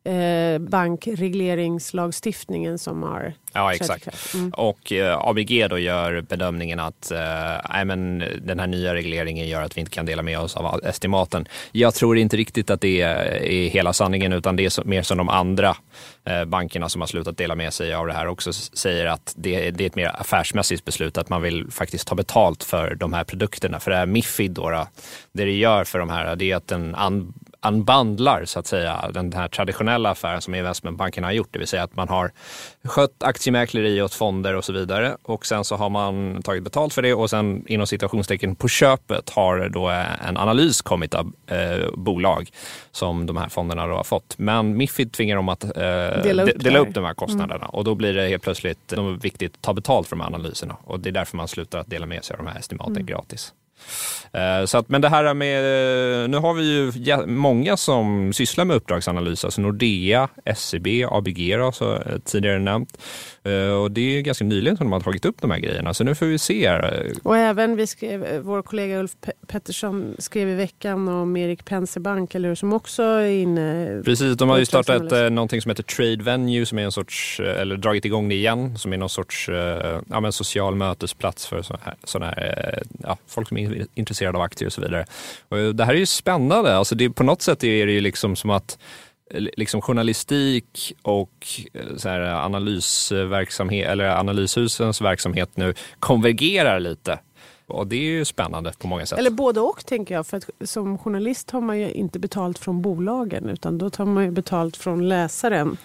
eh, 0.04 0.58
bankregleringslagstiftningen 0.58 2.78
som 2.78 3.02
har 3.02 3.34
Ja, 3.54 3.74
exakt. 3.74 4.34
Mm. 4.34 4.50
Och 4.50 4.92
eh, 4.92 5.18
ABG 5.18 5.66
då 5.70 5.78
gör 5.78 6.20
bedömningen 6.20 6.80
att 6.80 7.10
eh, 7.10 7.84
men, 7.84 8.24
den 8.42 8.60
här 8.60 8.66
nya 8.66 8.94
regleringen 8.94 9.48
gör 9.48 9.62
att 9.62 9.76
vi 9.76 9.80
inte 9.80 9.92
kan 9.92 10.06
dela 10.06 10.22
med 10.22 10.38
oss 10.38 10.56
av 10.56 10.80
estimaten. 10.84 11.48
Jag 11.72 11.94
tror 11.94 12.18
inte 12.18 12.36
riktigt 12.36 12.70
att 12.70 12.80
det 12.80 13.00
är 13.00 13.68
hela 13.68 13.92
sanningen 13.92 14.32
utan 14.32 14.56
det 14.56 14.64
är 14.64 14.70
så, 14.70 14.82
mer 14.84 15.02
som 15.02 15.18
de 15.18 15.28
andra 15.28 15.76
eh, 16.24 16.44
bankerna 16.44 16.88
som 16.88 17.00
har 17.00 17.06
slutat 17.06 17.36
dela 17.36 17.54
med 17.54 17.72
sig 17.72 17.94
av 17.94 18.06
det 18.06 18.12
här 18.12 18.26
också 18.26 18.52
säger 18.52 19.06
att 19.06 19.34
det, 19.36 19.70
det, 19.70 19.84
är 19.84 19.86
ett 19.86 19.96
mer 19.96 20.20
affärsmässigt 20.20 20.84
beslut 20.84 21.18
att 21.18 21.28
man 21.28 21.42
vill 21.42 21.70
faktiskt 21.70 22.08
ta 22.08 22.14
betalt 22.14 22.64
för 22.64 22.94
de 22.94 23.12
här 23.12 23.24
produkterna. 23.24 23.80
För 23.80 23.90
det 23.90 23.96
här 23.96 24.06
Mifid 24.06 24.50
då, 24.50 24.70
då 24.70 24.86
det 25.32 25.44
det 25.44 25.52
gör 25.52 25.84
för 25.84 25.98
de 25.98 26.10
här 26.10 26.36
det 26.36 26.50
är 26.50 26.56
att 26.56 26.68
den 26.68 26.94
an, 26.94 27.32
unbundlar 27.66 28.44
så 28.44 28.58
att 28.58 28.66
säga 28.66 29.10
den 29.14 29.32
här 29.32 29.48
traditionella 29.48 30.10
affären 30.10 30.42
som 30.42 30.54
investmentbankerna 30.54 31.26
har 31.26 31.32
gjort. 31.32 31.48
Det 31.50 31.58
vill 31.58 31.68
säga 31.68 31.82
att 31.82 31.96
man 31.96 32.08
har 32.08 32.32
skött 32.84 33.22
aktiemäkleri 33.22 34.02
åt 34.02 34.14
fonder 34.14 34.54
och 34.54 34.64
så 34.64 34.72
vidare 34.72 35.16
och 35.22 35.46
sen 35.46 35.64
så 35.64 35.76
har 35.76 35.90
man 35.90 36.42
tagit 36.42 36.62
betalt 36.64 36.94
för 36.94 37.02
det 37.02 37.14
och 37.14 37.30
sen 37.30 37.64
inom 37.68 37.86
situationstecken 37.86 38.56
på 38.56 38.68
köpet 38.68 39.30
har 39.30 39.68
då 39.68 39.88
en 40.28 40.36
analys 40.36 40.82
kommit 40.82 41.14
av 41.14 41.32
eh, 41.46 41.90
bolag 41.94 42.50
som 42.90 43.26
de 43.26 43.36
här 43.36 43.48
fonderna 43.48 43.86
då 43.86 43.94
har 43.94 44.04
fått. 44.04 44.34
Men 44.38 44.76
Mifid 44.76 45.12
tvingar 45.12 45.36
dem 45.36 45.48
att 45.48 45.64
eh, 45.64 45.70
dela, 46.22 46.42
upp, 46.42 46.60
dela 46.60 46.78
upp 46.78 46.94
de 46.94 47.04
här 47.04 47.14
kostnaderna 47.14 47.54
mm. 47.54 47.70
och 47.70 47.84
då 47.84 47.94
blir 47.94 48.14
det 48.14 48.28
helt 48.28 48.42
plötsligt 48.42 48.92
viktigt 49.22 49.54
att 49.54 49.62
ta 49.62 49.72
betalt 49.72 50.08
för 50.08 50.16
de 50.16 50.20
här 50.20 50.28
analyserna 50.28 50.76
och 50.84 51.00
det 51.00 51.08
är 51.08 51.12
därför 51.12 51.36
man 51.36 51.48
slutar 51.48 51.78
att 51.78 51.90
dela 51.90 52.06
med 52.06 52.24
sig 52.24 52.36
av 52.36 52.44
de 52.44 52.50
här 52.50 52.58
estimaten 52.58 52.96
mm. 52.96 53.06
gratis. 53.06 53.52
Eh, 54.32 54.64
så 54.64 54.78
att, 54.78 54.88
men 54.88 55.00
det 55.00 55.08
här 55.08 55.34
med, 55.34 55.58
eh, 56.22 56.28
nu 56.28 56.36
har 56.36 56.54
vi 56.54 56.64
ju 56.64 56.92
många 57.26 57.76
som 57.76 58.32
sysslar 58.32 58.64
med 58.64 58.76
uppdragsanalys, 58.76 59.44
alltså 59.44 59.60
Nordea, 59.60 60.28
SEB, 60.56 60.86
ABG 61.10 61.56
då, 61.58 61.72
så, 61.72 61.94
eh, 61.94 62.18
tidigare 62.24 62.58
nämnt. 62.58 62.98
Och 63.82 63.90
det 63.90 64.18
är 64.18 64.20
ganska 64.20 64.44
nyligen 64.44 64.76
som 64.76 64.86
de 64.86 64.92
har 64.92 65.00
tagit 65.00 65.24
upp 65.24 65.40
de 65.40 65.50
här 65.50 65.58
grejerna, 65.58 65.94
så 65.94 66.04
nu 66.04 66.14
får 66.14 66.26
vi 66.26 66.38
se. 66.38 66.80
Och 67.22 67.36
även 67.36 67.76
vi 67.76 67.86
skrev, 67.86 68.40
vår 68.42 68.62
kollega 68.62 68.98
Ulf 68.98 69.10
Pettersson 69.46 70.16
skrev 70.18 70.48
i 70.48 70.54
veckan 70.54 71.08
om 71.08 71.36
Erik 71.36 71.64
Penser 71.64 72.00
Bank, 72.00 72.34
eller 72.34 72.54
som 72.54 72.72
också 72.72 73.02
är 73.02 73.30
inne 73.30 74.02
Precis, 74.04 74.36
de 74.36 74.48
har 74.48 74.58
ju 74.58 74.66
startat 74.66 75.12
ett, 75.12 75.32
någonting 75.32 75.62
som 75.62 75.68
heter 75.68 75.82
Trade 75.82 76.22
Venue, 76.22 76.66
som 76.66 76.78
är 76.78 76.82
en 76.82 76.92
sorts, 76.92 77.40
eller 77.40 77.76
dragit 77.76 78.04
igång 78.04 78.28
det 78.28 78.34
igen, 78.34 78.78
som 78.78 78.92
är 78.92 78.96
någon 78.96 79.08
sorts 79.08 79.48
ja, 80.10 80.20
men 80.20 80.32
social 80.32 80.74
mötesplats 80.74 81.46
för 81.46 81.62
sådana 81.62 81.82
här, 81.84 81.94
såna 82.04 82.26
här 82.26 82.82
ja, 83.02 83.18
folk 83.26 83.48
som 83.48 83.56
är 83.56 83.71
intresserad 83.94 84.36
av 84.36 84.42
aktier 84.42 84.66
och 84.66 84.72
så 84.72 84.80
vidare. 84.80 85.04
Och 85.48 85.74
det 85.74 85.84
här 85.84 85.94
är 85.94 85.98
ju 85.98 86.06
spännande. 86.06 86.76
Alltså 86.76 86.94
det, 86.94 87.10
på 87.10 87.24
något 87.24 87.42
sätt 87.42 87.64
är 87.64 87.86
det 87.86 87.92
ju 87.92 88.00
liksom 88.00 88.36
som 88.36 88.50
att 88.50 88.78
eh, 89.30 89.42
liksom 89.56 89.80
journalistik 89.82 90.92
och 91.02 91.46
eh, 91.72 91.96
så 91.96 92.08
här 92.08 92.20
analysverksamhet, 92.20 93.88
eller 93.88 94.08
analyshusens 94.08 95.00
verksamhet 95.00 95.50
nu 95.56 95.74
konvergerar 95.98 96.80
lite. 96.80 97.18
Och 97.66 97.86
det 97.86 97.96
är 97.96 98.10
ju 98.10 98.24
spännande 98.24 98.72
på 98.78 98.86
många 98.86 99.06
sätt. 99.06 99.18
Eller 99.18 99.30
både 99.30 99.60
och 99.60 99.86
tänker 99.86 100.14
jag. 100.14 100.26
För 100.26 100.36
att 100.36 100.50
som 100.64 100.98
journalist 100.98 101.50
har 101.50 101.60
man 101.60 101.80
ju 101.80 101.90
inte 101.90 102.18
betalt 102.18 102.58
från 102.58 102.82
bolagen 102.82 103.48
utan 103.48 103.78
då 103.78 103.90
tar 103.90 104.04
man 104.04 104.24
ju 104.24 104.30
betalt 104.30 104.76
från 104.76 105.08
läsaren. 105.08 105.76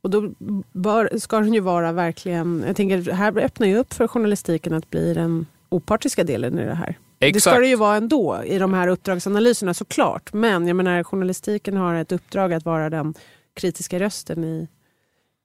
Och 0.00 0.10
då 0.10 0.30
bör, 0.72 1.18
ska 1.18 1.40
den 1.40 1.54
ju 1.54 1.60
vara 1.60 1.92
verkligen, 1.92 2.64
jag 2.66 2.76
tänker 2.76 3.12
här 3.12 3.38
öppnar 3.38 3.66
ju 3.66 3.76
upp 3.76 3.94
för 3.94 4.08
journalistiken 4.08 4.72
att 4.72 4.90
bli 4.90 5.14
den 5.14 5.46
opartiska 5.68 6.24
delen 6.24 6.58
i 6.58 6.64
det 6.64 6.74
här. 6.74 6.98
Exakt. 7.18 7.34
Det 7.34 7.50
ska 7.50 7.60
det 7.60 7.68
ju 7.68 7.76
vara 7.76 7.96
ändå 7.96 8.42
i 8.44 8.58
de 8.58 8.74
här 8.74 8.88
uppdragsanalyserna 8.88 9.74
såklart. 9.74 10.32
Men 10.32 10.66
jag 10.66 10.76
menar 10.76 11.02
journalistiken 11.02 11.76
har 11.76 11.94
ett 11.94 12.12
uppdrag 12.12 12.52
att 12.52 12.64
vara 12.64 12.90
den 12.90 13.14
kritiska 13.54 14.00
rösten 14.00 14.44
i, 14.44 14.68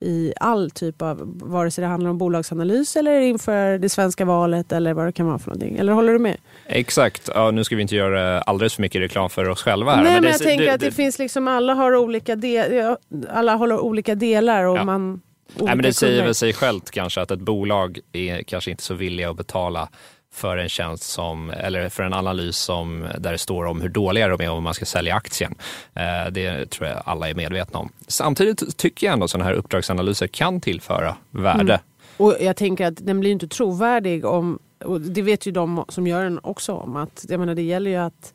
i 0.06 0.34
all 0.40 0.72
typ 0.72 1.02
av, 1.02 1.40
vare 1.44 1.72
sig 1.72 1.82
det 1.82 1.88
handlar 1.88 2.10
om 2.10 2.18
bolagsanalys 2.18 2.96
eller 2.96 3.20
inför 3.20 3.78
det 3.78 3.90
svenska 3.90 4.26
valet 4.26 4.72
eller 4.72 4.94
vad 4.94 5.06
det 5.06 5.12
kan 5.12 5.26
vara 5.26 5.40
för 5.40 5.48
någonting. 5.48 5.78
Eller 5.78 5.94
håller 5.94 6.14
du 6.14 6.20
med? 6.20 6.38
Exakt. 6.68 7.30
Ja, 7.36 7.52
nu 7.52 7.64
ska 7.64 7.76
vi 7.76 7.82
inte 7.82 7.96
göra 7.96 8.42
alldeles 8.42 8.76
för 8.76 8.82
mycket 8.82 9.02
reklam 9.02 9.30
för 9.30 9.50
oss 9.50 9.64
själva 9.64 9.96
här. 9.96 10.04
Nej, 10.04 10.14
men, 10.14 10.24
det, 10.24 10.30
jag 10.30 10.40
tänker 10.40 10.66
det, 10.66 10.74
att 10.74 10.82
det, 10.82 10.92
finns 10.92 11.20
liksom, 11.20 11.48
alla 11.48 11.74
har 11.74 11.96
olika, 11.96 12.36
del, 12.36 12.96
alla 13.30 13.56
håller 13.56 13.80
olika 13.80 14.16
delar 14.16 14.64
och 14.64 14.78
Ja. 14.78 14.84
man 14.84 15.22
Nej, 15.56 15.76
men 15.76 15.84
det 15.84 15.94
säger 15.94 16.24
väl 16.24 16.36
sig 16.36 16.54
självt 16.54 16.92
kanske 16.92 17.22
att 17.22 17.32
ett 17.32 17.40
bolag 17.40 18.00
är 18.12 18.44
kanske 18.44 18.72
inte 18.72 18.84
så 18.84 18.94
villiga 18.94 19.30
att 19.30 19.38
betala 19.38 19.90
för 20.34 20.58
en 20.58 20.70
tjänst 20.70 21.04
som, 21.04 21.50
eller 21.50 21.90
för 21.90 22.04
en 22.04 22.14
analys 22.14 22.58
som, 22.58 23.08
där 23.18 23.32
det 23.32 23.38
står 23.38 23.66
om 23.66 23.82
hur 23.82 23.90
dåliga 23.90 24.28
de 24.28 24.44
är 24.44 24.50
om 24.50 24.64
man 24.64 24.74
ska 24.74 24.86
sälja 24.86 25.16
aktien. 25.16 25.56
Eh, 25.94 26.32
det 26.32 26.72
tror 26.72 26.90
jag 26.90 27.02
alla 27.06 27.30
är 27.30 27.34
medvetna 27.34 27.80
om. 27.80 27.90
Samtidigt 28.08 28.78
tycker 28.78 29.08
jag 29.08 29.14
ändå 29.14 29.26
att 29.26 29.32
sådana 29.32 29.50
här 29.50 29.54
uppdragsanalyser 29.54 30.28
kan 30.28 30.62
tillföra 30.62 31.16
värde. 31.32 31.74
Mm. 31.74 31.80
Och 32.18 32.36
jag 32.42 32.56
tänker 32.56 32.86
att 32.86 33.06
den 33.06 33.20
blir 33.20 33.32
inte 33.32 33.48
trovärdig 33.48 34.26
om, 34.26 34.60
och 34.86 35.02
det 35.02 35.22
vet 35.22 35.46
ju 35.46 35.52
de 35.52 35.86
som 35.90 36.08
gör 36.08 36.24
den 36.24 36.40
också 36.44 36.74
om, 36.74 36.96
att 36.96 37.26
jag 37.30 37.40
menar, 37.40 37.56
det 37.56 37.62
gäller 37.62 37.92
ju 37.92 37.98
att, 37.98 38.34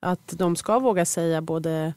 att 0.00 0.34
de 0.38 0.56
ska 0.56 0.78
våga 0.78 1.04
säga 1.04 1.42
både 1.42 1.94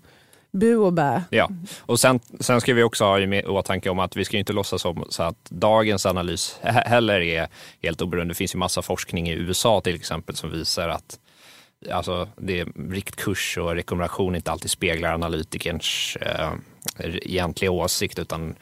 bu 0.52 0.76
och 0.76 0.94
bä. 0.94 1.24
Ja, 1.30 1.50
och 1.82 2.00
sen, 2.00 2.20
sen 2.40 2.62
ska 2.62 2.74
vi 2.74 2.84
också 2.84 3.04
ha 3.04 3.20
i 3.20 3.44
åtanke 3.44 3.90
om 3.90 4.00
att 4.00 4.16
vi 4.16 4.26
ska 4.26 4.38
inte 4.38 4.54
låtsas 4.54 4.82
som 4.82 5.06
så 5.10 5.24
att 5.24 5.46
dagens 5.50 6.06
analys 6.06 6.60
heller 6.62 7.22
är 7.22 7.48
helt 7.82 8.02
oberoende. 8.02 8.32
Det 8.32 8.38
finns 8.38 8.56
ju 8.56 8.60
massa 8.60 8.82
forskning 8.82 9.30
i 9.30 9.34
USA 9.34 9.82
till 9.82 9.96
exempel 9.96 10.36
som 10.36 10.52
visar 10.52 10.90
att 10.90 11.20
alltså, 11.92 12.30
det 12.38 12.60
är 12.60 12.92
riktkurs 12.92 13.58
och 13.58 13.76
rekommendation 13.76 14.36
inte 14.36 14.52
alltid 14.52 14.72
speglar 14.72 15.14
analytikerns 15.14 16.18
eh, 16.22 16.52
egentliga 17.00 17.72
åsikt 17.72 18.20
utan 18.20 18.56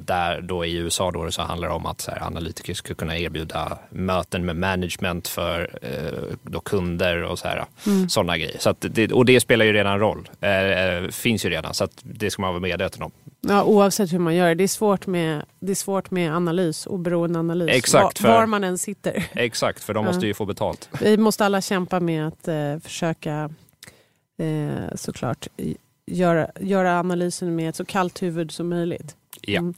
där 0.00 0.40
då 0.40 0.64
i 0.64 0.76
USA 0.76 1.10
då 1.10 1.30
så 1.30 1.42
handlar 1.42 1.68
det 1.68 1.74
om 1.74 1.86
att 1.86 2.06
här, 2.06 2.22
analytiker 2.26 2.74
ska 2.74 2.94
kunna 2.94 3.18
erbjuda 3.18 3.78
möten 3.90 4.44
med 4.44 4.56
management 4.56 5.28
för 5.28 5.78
eh, 5.82 6.36
då 6.42 6.60
kunder 6.60 7.22
och 7.22 7.38
så 7.38 7.48
här, 7.48 7.64
sådana 8.08 8.38
grejer. 8.38 8.56
Så 8.58 8.74
det, 8.80 9.12
och 9.12 9.24
det 9.24 9.40
spelar 9.40 9.64
ju 9.64 9.72
redan 9.72 9.98
roll, 9.98 10.28
eh, 10.40 10.50
eh, 10.50 11.08
finns 11.08 11.44
ju 11.44 11.50
redan, 11.50 11.74
så 11.74 11.88
det 12.02 12.30
ska 12.30 12.42
man 12.42 12.50
vara 12.50 12.60
medveten 12.60 13.02
om. 13.02 13.10
Ja, 13.40 13.64
oavsett 13.64 14.12
hur 14.12 14.18
man 14.18 14.34
gör 14.34 14.48
det. 14.48 14.54
Det 14.54 14.64
är 14.64 14.68
svårt 14.68 15.06
med, 15.06 15.42
det 15.60 15.70
är 15.70 15.76
svårt 15.76 16.10
med 16.10 16.32
analys, 16.36 16.86
oberoende 16.86 17.38
analys. 17.38 17.70
Exakt, 17.76 18.20
var, 18.20 18.30
för- 18.30 18.38
var 18.38 18.46
man 18.46 18.64
än 18.64 18.78
sitter. 18.78 19.24
Exakt, 19.32 19.84
för 19.84 19.94
de 19.94 20.04
måste 20.04 20.26
ju 20.26 20.34
få 20.34 20.44
betalt. 20.46 20.88
Vi 21.00 21.16
måste 21.16 21.44
alla 21.44 21.60
kämpa 21.60 22.00
med 22.00 22.26
att 22.28 22.48
eh, 22.48 22.78
försöka 22.82 23.50
eh, 24.38 24.94
såklart 24.94 25.46
göra, 26.06 26.50
göra 26.60 26.98
analysen 26.98 27.54
med 27.56 27.68
ett 27.68 27.76
så 27.76 27.84
kallt 27.84 28.22
huvud 28.22 28.52
som 28.52 28.68
möjligt. 28.68 29.16
Ja. 29.42 29.60
Mm. 29.60 29.74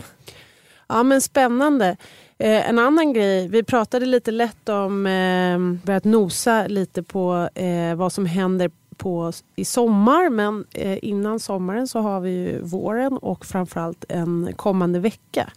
Ja 0.89 1.03
men 1.03 1.21
spännande. 1.21 1.97
Eh, 2.39 2.69
en 2.69 2.79
annan 2.79 3.13
grej, 3.13 3.49
vi 3.49 3.63
pratade 3.63 4.07
lite 4.07 4.31
lätt 4.31 4.69
om, 4.69 5.07
eh, 5.07 5.87
börjat 5.87 6.05
nosa 6.05 6.67
lite 6.67 7.03
på 7.03 7.49
eh, 7.55 7.95
vad 7.95 8.13
som 8.13 8.27
händer 8.27 8.71
på, 8.97 9.33
i 9.57 9.65
sommar 9.65 10.31
men 10.31 10.65
eh, 10.73 10.99
innan 11.03 11.41
sommaren 11.41 11.89
så 11.89 11.99
har 11.99 12.21
vi 12.21 12.31
ju 12.31 12.61
våren 12.63 13.19
och 13.19 13.47
framförallt 13.47 14.05
en 14.09 14.53
kommande 14.57 14.99
vecka. 14.99 15.53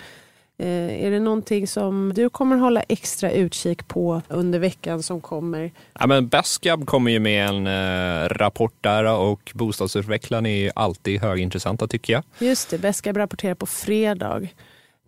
Eh, 0.60 1.06
är 1.06 1.12
det 1.12 1.20
någonting 1.20 1.68
som 1.68 2.14
du 2.14 2.30
kommer 2.30 2.58
hålla 2.58 2.82
extra 2.82 3.32
utkik 3.32 3.88
på 3.88 4.22
under 4.28 4.60
veckan 4.60 5.04
som 5.04 5.22
kommer? 5.22 5.72
Ja, 6.00 6.08
men 6.08 6.28
Beskab 6.28 6.86
kommer 6.86 7.12
ju 7.12 7.20
med 7.20 7.50
en 7.50 7.68
eh, 7.68 8.30
rapport 8.30 8.74
där 8.82 9.18
och 9.18 9.52
bostadsutvecklarna 9.54 10.50
är 10.50 10.56
ju 10.56 10.72
alltid 10.76 11.22
högintressanta 11.22 11.88
tycker 11.88 12.14
jag. 12.14 12.24
Just 12.40 12.70
det, 12.70 12.78
Beskab 12.78 13.18
rapporterar 13.18 13.56
på 13.56 13.66
fredag. 13.66 14.48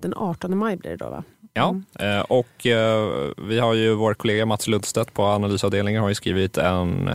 Den 0.02 0.14
18 0.14 0.58
maj 0.58 0.78
blir 0.78 0.92
det 0.92 0.98
då 0.98 1.10
va? 1.10 1.24
Ja, 1.54 1.76
eh, 2.00 2.20
och 2.20 2.66
vi 3.38 3.60
har 3.60 3.74
ju 3.74 3.94
vår 3.94 4.14
kollega 4.14 4.46
Mats 4.46 4.68
Lundstedt 4.68 5.14
på 5.14 5.24
analysavdelningen 5.24 6.02
har 6.02 6.10
ju 6.10 6.16
skrivit 6.16 6.58
en 6.58 7.10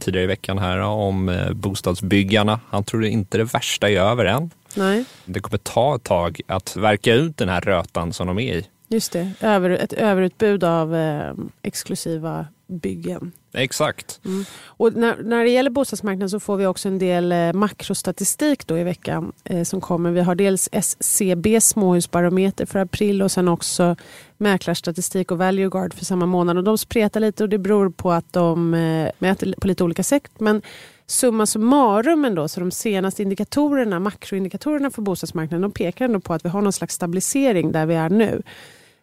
tidigare 0.00 0.24
i 0.24 0.26
veckan 0.26 0.58
här 0.58 0.78
om 0.78 1.46
bostadsbyggarna. 1.52 2.60
Han 2.68 2.84
tror 2.84 3.04
inte 3.04 3.38
det 3.38 3.44
värsta 3.44 3.90
är 3.90 4.00
över 4.00 4.24
än. 4.24 4.50
Nej, 4.74 5.04
Det 5.24 5.40
kommer 5.40 5.58
ta 5.58 5.94
ett 5.96 6.04
tag 6.04 6.40
att 6.46 6.76
verka 6.76 7.14
ut 7.14 7.36
den 7.36 7.48
här 7.48 7.60
rötan 7.60 8.12
som 8.12 8.26
de 8.26 8.38
är 8.38 8.54
i. 8.54 8.66
just 8.88 9.12
det. 9.12 9.32
Över, 9.40 9.70
ett 9.70 9.92
överutbud 9.92 10.64
av 10.64 10.94
eh, 10.94 11.32
exklusiva 11.62 12.46
byggen. 12.66 13.32
Exakt. 13.52 14.20
Och 14.64 14.92
när, 14.96 15.16
när 15.22 15.44
det 15.44 15.50
gäller 15.50 15.70
bostadsmarknaden 15.70 16.30
så 16.30 16.40
får 16.40 16.56
vi 16.56 16.66
också 16.66 16.88
en 16.88 16.98
del 16.98 17.32
eh, 17.32 17.52
makrostatistik 17.52 18.66
då 18.66 18.78
i 18.78 18.84
veckan 18.84 19.32
eh, 19.44 19.62
som 19.62 19.80
kommer. 19.80 20.10
Vi 20.10 20.20
har 20.20 20.34
dels 20.34 20.68
SCB 20.72 21.60
småhusbarometer 21.60 22.66
för 22.66 22.78
april 22.78 23.22
och 23.22 23.32
sen 23.32 23.48
också 23.48 23.96
mäklarstatistik 24.36 25.30
och 25.30 25.38
Value 25.38 25.68
Guard 25.68 25.94
för 25.94 26.04
samma 26.04 26.26
månad. 26.26 26.56
Och 26.58 26.64
de 26.64 26.78
spretar 26.78 27.20
lite 27.20 27.42
och 27.42 27.48
det 27.48 27.58
beror 27.58 27.90
på 27.90 28.12
att 28.12 28.32
de 28.32 28.74
eh, 28.74 29.10
mäter 29.18 29.54
på 29.60 29.66
lite 29.66 29.84
olika 29.84 30.02
sätt. 30.02 30.30
Men 30.38 30.62
summa 31.10 31.46
summarum 31.46 32.24
ändå, 32.24 32.48
så 32.48 32.60
de 32.60 32.70
senaste 32.70 33.22
indikatorerna, 33.22 34.00
makroindikatorerna 34.00 34.90
för 34.90 35.02
bostadsmarknaden, 35.02 35.62
de 35.62 35.72
pekar 35.72 36.04
ändå 36.04 36.20
på 36.20 36.34
att 36.34 36.44
vi 36.44 36.48
har 36.48 36.62
någon 36.62 36.72
slags 36.72 36.94
stabilisering 36.94 37.72
där 37.72 37.86
vi 37.86 37.94
är 37.94 38.10
nu. 38.10 38.42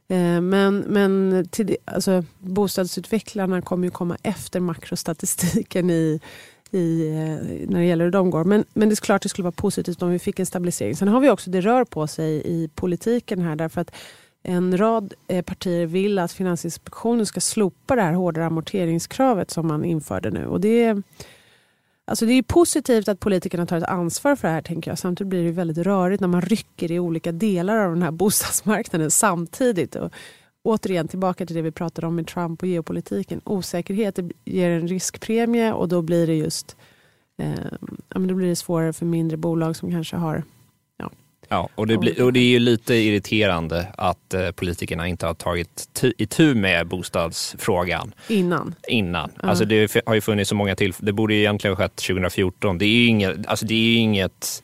Eh, 0.07 0.41
men, 0.41 0.77
men 0.77 1.45
till 1.51 1.77
alltså, 1.85 2.23
bostadsutvecklarna 2.39 3.61
kommer 3.61 3.85
ju 3.87 3.91
komma 3.91 4.17
efter 4.23 4.59
makrostatistiken 4.59 5.89
i, 5.89 6.19
i, 6.71 7.07
eh, 7.07 7.69
när 7.69 7.79
det 7.79 7.85
gäller 7.85 8.05
hur 8.05 8.11
de 8.11 8.29
går. 8.29 8.43
Men, 8.43 8.63
men 8.73 8.89
det 8.89 8.93
är 8.93 9.05
klart 9.05 9.21
det 9.21 9.29
skulle 9.29 9.43
vara 9.43 9.51
positivt 9.51 10.01
om 10.01 10.09
vi 10.09 10.19
fick 10.19 10.39
en 10.39 10.45
stabilisering. 10.45 10.95
Sen 10.95 11.07
har 11.07 11.19
vi 11.19 11.29
också, 11.29 11.49
det 11.49 11.61
rör 11.61 11.83
på 11.83 12.07
sig 12.07 12.41
i 12.45 12.69
politiken 12.75 13.41
här 13.41 13.55
därför 13.55 13.81
att 13.81 13.91
en 14.43 14.77
rad 14.77 15.13
eh, 15.27 15.41
partier 15.45 15.85
vill 15.85 16.19
att 16.19 16.31
Finansinspektionen 16.31 17.25
ska 17.25 17.41
slopa 17.41 17.95
det 17.95 18.01
här 18.01 18.13
hårdare 18.13 18.45
amorteringskravet 18.45 19.51
som 19.51 19.67
man 19.67 19.85
införde 19.85 20.29
nu. 20.31 20.45
Och 20.45 20.61
det, 20.61 20.83
är- 20.83 21.03
alltså 22.05 22.25
det 22.25 22.31
är 22.31 22.35
ju 22.35 22.43
positivt 22.43 23.07
att 23.07 23.19
politikerna 23.19 23.65
tar 23.65 23.77
ett 23.77 23.83
ansvar 23.83 24.35
för 24.35 24.47
det 24.47 24.53
här 24.53 24.61
tänker 24.61 24.91
jag. 24.91 24.97
Samtidigt 24.97 25.29
blir 25.29 25.39
det 25.39 25.45
ju 25.45 25.51
väldigt 25.51 25.77
rörigt 25.77 26.21
när 26.21 26.27
man 26.27 26.41
rycker 26.41 26.91
i 26.91 26.99
olika 26.99 27.31
delar 27.31 27.77
av 27.77 27.93
den 27.93 28.01
här 28.01 28.11
bostadsmarknaden 28.21 29.11
samtidigt. 29.11 29.95
Och 29.95 30.13
återigen 30.63 31.07
tillbaka 31.07 31.45
till 31.45 31.55
det 31.55 31.61
vi 31.61 31.71
pratade 31.71 32.07
om 32.07 32.15
med 32.15 32.27
Trump 32.27 32.61
och 32.61 32.67
geopolitiken. 32.67 33.41
Osäkerhet 33.43 34.19
ger 34.45 34.69
en 34.69 34.87
riskpremie 34.87 35.73
och 35.73 35.87
då 35.87 36.01
blir 36.01 36.27
det 36.27 36.35
just 36.35 36.77
eh, 37.37 37.65
ja, 38.09 38.19
men 38.19 38.27
då 38.27 38.35
blir 38.35 38.47
det 38.47 38.55
svårare 38.55 38.93
för 38.93 39.05
mindre 39.05 39.37
bolag 39.37 39.75
som 39.75 39.91
kanske 39.91 40.15
har 40.15 40.43
Ja, 41.49 41.69
och 41.75 41.87
det, 41.87 41.97
blir, 41.97 42.23
och 42.23 42.33
det 42.33 42.39
är 42.39 42.43
ju 42.43 42.59
lite 42.59 42.93
irriterande 42.95 43.87
att 43.97 44.33
eh, 44.33 44.51
politikerna 44.51 45.07
inte 45.07 45.25
har 45.25 45.33
tagit 45.33 45.89
tu- 45.93 46.13
itu 46.17 46.55
med 46.55 46.87
bostadsfrågan 46.87 48.13
innan. 48.27 48.75
innan. 48.87 49.31
Ja. 49.41 49.49
Alltså 49.49 49.65
det 49.65 50.01
har 50.05 50.15
ju 50.15 50.21
funnits 50.21 50.49
så 50.49 50.55
många 50.55 50.75
till. 50.75 50.93
Det 50.99 51.13
borde 51.13 51.33
ju 51.33 51.39
egentligen 51.39 51.75
ha 51.75 51.83
skett 51.83 51.95
2014. 51.95 52.77
Det 52.77 52.85
är 52.85 52.89
ju 52.89 53.05
inget, 53.07 53.47
alltså 53.47 53.65
det 53.65 53.73
är 53.73 53.97
inget 53.97 54.63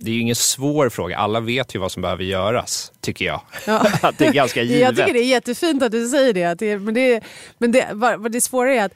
det 0.00 0.10
är 0.10 0.14
ju 0.14 0.20
ingen 0.20 0.36
svår 0.36 0.88
fråga. 0.88 1.16
Alla 1.18 1.40
vet 1.40 1.74
ju 1.74 1.78
vad 1.78 1.92
som 1.92 2.02
behöver 2.02 2.24
göras, 2.24 2.92
tycker 3.00 3.24
jag. 3.24 3.40
Ja. 3.66 3.86
att 4.02 4.18
det 4.18 4.26
är 4.26 4.32
ganska 4.32 4.62
givet. 4.62 4.80
Jag 4.80 4.96
tycker 4.96 5.12
det 5.12 5.20
är 5.24 5.28
jättefint 5.30 5.82
att 5.82 5.92
du 5.92 6.08
säger 6.08 6.54
det. 6.54 6.78
Men 6.78 6.94
det, 6.94 7.20
men 7.58 7.72
det, 7.72 7.88
vad, 7.92 8.20
vad 8.20 8.32
det 8.32 8.40
svåra 8.40 8.74
är 8.74 8.84
att 8.84 8.94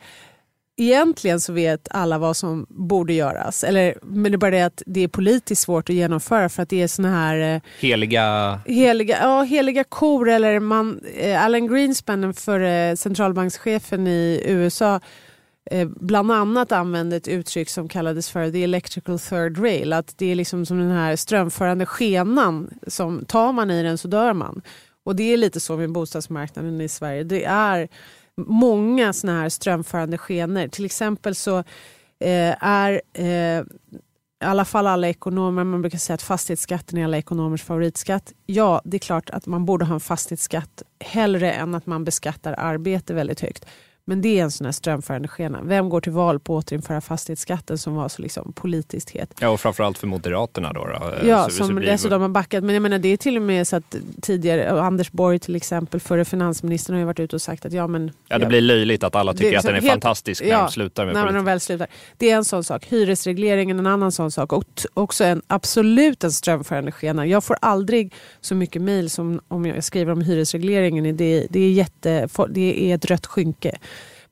egentligen 0.77 1.41
så 1.41 1.53
vet 1.53 1.89
alla 1.91 2.19
vad 2.19 2.37
som 2.37 2.67
borde 2.69 3.13
göras. 3.13 3.65
Eller, 3.65 3.95
men 4.03 4.33
det 4.33 4.37
är 4.37 4.39
bara 4.39 4.51
det 4.51 4.63
att 4.63 4.83
det 4.87 5.01
är 5.01 5.09
politiskt 5.09 5.63
svårt 5.63 5.91
att 5.91 5.95
genomföra 5.97 6.49
för 6.49 6.63
att 6.63 6.69
det 6.69 6.83
är 6.83 6.89
såna 6.89 7.11
här 7.11 7.55
eh, 7.55 7.61
Heliga... 7.81 8.61
heliga, 8.67 9.19
ja, 9.23 9.43
heliga 9.43 9.85
kor. 9.85 10.29
Eller 10.29 10.61
man, 10.61 11.01
eh, 11.17 11.45
Alan 11.45 11.67
Greenspan, 11.67 12.21
den 12.21 12.35
förre 12.35 12.97
centralbankschefen 12.97 14.07
i 14.07 14.43
USA, 14.47 15.01
eh, 15.71 15.89
bland 15.89 16.33
annat 16.33 16.73
använde 16.73 17.17
ett 17.17 17.29
uttryck 17.29 17.69
som 17.69 17.89
kallades 17.89 18.31
för 18.31 18.51
the 18.51 18.65
electrical 18.65 19.19
third 19.19 19.59
rail. 19.59 19.93
Att 19.93 20.19
det 20.19 20.31
är 20.31 20.35
liksom 20.35 20.67
som 20.67 20.79
den 20.79 20.91
här 20.91 21.17
strömförande 21.17 21.87
skenan. 21.87 22.71
Som, 22.87 23.25
tar 23.25 23.53
man 23.53 23.71
i 23.71 23.83
den 23.83 23.99
så 23.99 24.09
dör 24.09 24.33
man. 24.33 24.63
Och 25.05 25.17
det 25.17 25.33
är 25.33 25.37
lite 25.37 25.61
så 25.61 25.77
med 25.77 25.93
bostadsmarknaden 25.93 26.81
i 26.81 26.89
Sverige. 26.89 27.25
Det 27.25 27.45
är 27.45 27.89
många 28.40 29.12
såna 29.12 29.40
här 29.40 29.49
strömförande 29.49 30.18
skenor. 30.18 30.68
Till 30.68 30.85
exempel 30.85 31.35
så 31.35 31.59
eh, 32.21 32.64
är 32.64 33.03
eh, 33.12 33.64
i 34.42 34.45
alla 34.45 34.64
fall 34.64 34.87
alla 34.87 35.09
ekonomer, 35.09 35.64
man 35.64 35.83
brukar 35.83 35.99
säga 35.99 36.14
att 36.14 36.23
fastighetsskatten 36.23 36.99
är 36.99 37.05
alla 37.05 37.18
ekonomers 37.18 37.62
favoritskatt. 37.62 38.33
Ja, 38.47 38.83
det 38.85 38.97
är 38.97 38.99
klart 38.99 39.31
att 39.31 39.47
man 39.47 39.64
borde 39.64 39.85
ha 39.85 39.95
en 39.95 40.01
fastighetsskatt 40.01 40.83
hellre 41.05 41.53
än 41.53 41.75
att 41.75 41.87
man 41.87 42.05
beskattar 42.05 42.55
arbete 42.59 43.14
väldigt 43.14 43.40
högt. 43.40 43.66
Men 44.05 44.21
det 44.23 44.38
är 44.38 44.43
en 44.43 44.51
sån 44.51 44.65
här 44.65 44.73
strömförande 44.73 45.29
skena. 45.29 45.61
Vem 45.62 45.88
går 45.88 46.01
till 46.01 46.12
val 46.12 46.41
på 46.41 46.59
att 46.59 46.65
återinföra 46.65 47.01
fastighetsskatten 47.01 47.79
som 47.79 47.95
var 47.95 48.09
så 48.09 48.23
liksom 48.23 48.53
politiskt 48.53 49.11
het? 49.11 49.35
Ja, 49.41 49.49
och 49.49 49.61
framförallt 49.61 49.99
för 49.99 50.07
Moderaterna 50.07 50.73
då. 50.73 50.85
då. 50.87 51.15
Ja, 51.29 51.45
Så- 51.45 51.51
som 51.65 51.75
blir- 51.75 51.87
dessutom 51.87 52.23
har 52.23 52.29
backat. 52.29 52.65
Men 52.65 52.75
jag 52.75 52.83
menar, 52.83 52.99
det 52.99 53.09
är 53.09 53.17
till 53.17 53.37
och 53.37 53.43
med 53.43 53.69
så 53.69 53.77
att 53.77 53.97
tidigare, 54.23 54.81
Anders 54.81 55.11
Borg 55.12 55.38
till 55.38 55.57
exempel, 55.57 56.01
förre 56.01 56.25
finansministern 56.25 56.95
har 56.95 56.99
ju 57.01 57.07
varit 57.07 57.21
ute 57.21 57.37
och 57.37 57.43
sagt 57.43 57.67
att 57.67 57.73
ja 57.73 57.87
men... 57.87 58.11
Ja, 58.29 58.38
det 58.38 58.47
blir 58.47 58.61
löjligt 58.61 59.05
att 59.05 59.15
alla 59.15 59.33
Det 59.33 59.38
tycker 59.38 59.53
är 59.53 59.59
att 59.59 59.65
den 59.65 59.75
är 59.75 59.81
helt- 59.81 59.93
fantastisk 59.93 60.43
när 60.43 60.49
ja, 60.49 60.62
de 60.67 60.73
slutar 60.73 61.05
med 61.05 61.15
när 61.15 61.21
politik. 61.23 61.38
de 61.38 61.45
väl 61.45 61.61
slutar. 61.61 61.87
Det 62.17 62.31
är 62.31 62.37
en 62.37 62.45
sån 62.45 62.65
sak. 62.65 62.87
Hyresregleringen 62.88 63.79
en 63.79 63.87
annan 63.87 64.12
sån 64.12 64.31
sak. 64.31 64.53
Och 64.53 64.65
också 64.95 65.25
en 65.25 65.43
absolut 65.47 66.25
en 66.25 66.33
strömförande 66.33 66.93
skena. 66.93 67.27
Jag 67.27 67.45
får 67.45 67.57
aldrig 67.61 68.15
så 68.41 68.55
mycket 68.55 68.83
mejl 68.83 69.11
som 69.11 69.41
om 69.49 69.67
jag 69.67 69.85
skriver 69.85 70.12
om 70.12 70.21
hyresregleringen. 70.21 71.17
Det, 71.17 71.47
det, 71.51 71.61
är 71.61 71.71
jätte, 71.73 72.29
det 72.51 72.91
är 72.91 72.95
ett 72.95 73.05
rött 73.05 73.27
skynke. 73.27 73.79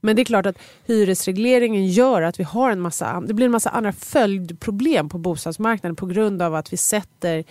Men 0.01 0.17
det 0.17 0.23
är 0.23 0.25
klart 0.25 0.47
att 0.47 0.59
hyresregleringen 0.87 1.87
gör 1.87 2.23
att 2.23 2.41
vi 2.41 2.45
har 2.45 2.71
en 2.71 2.81
massa, 2.81 3.21
det 3.21 3.35
blir 3.35 3.47
en 3.47 3.53
massa 3.53 3.71
andra 3.71 3.93
följdproblem 3.93 5.09
på 5.09 5.19
bostadsmarknaden 5.19 5.97
på 5.97 6.07
grund 6.07 6.43
av 6.43 6.55
att 6.55 6.73
vi 6.73 6.77
sätter, 6.77 7.45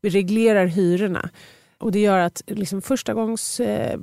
vi 0.00 0.08
reglerar 0.08 0.66
hyrorna. 0.66 1.30
Och 1.80 1.92
det 1.92 1.98
gör 1.98 2.18
att 2.18 2.42
liksom 2.46 2.82
första 2.82 3.14
gångs, 3.14 3.60
eh, 3.60 3.98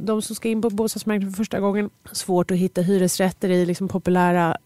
de 0.00 0.22
som 0.22 0.36
ska 0.36 0.48
in 0.48 0.62
på 0.62 0.70
bostadsmarknaden 0.70 1.32
för 1.32 1.36
första 1.36 1.60
gången 1.60 1.90
svårt 2.12 2.50
att 2.50 2.56
hitta 2.56 2.80
hyresrätter 2.80 3.50
i 3.50 3.66
liksom 3.66 3.88
populära 3.88 4.56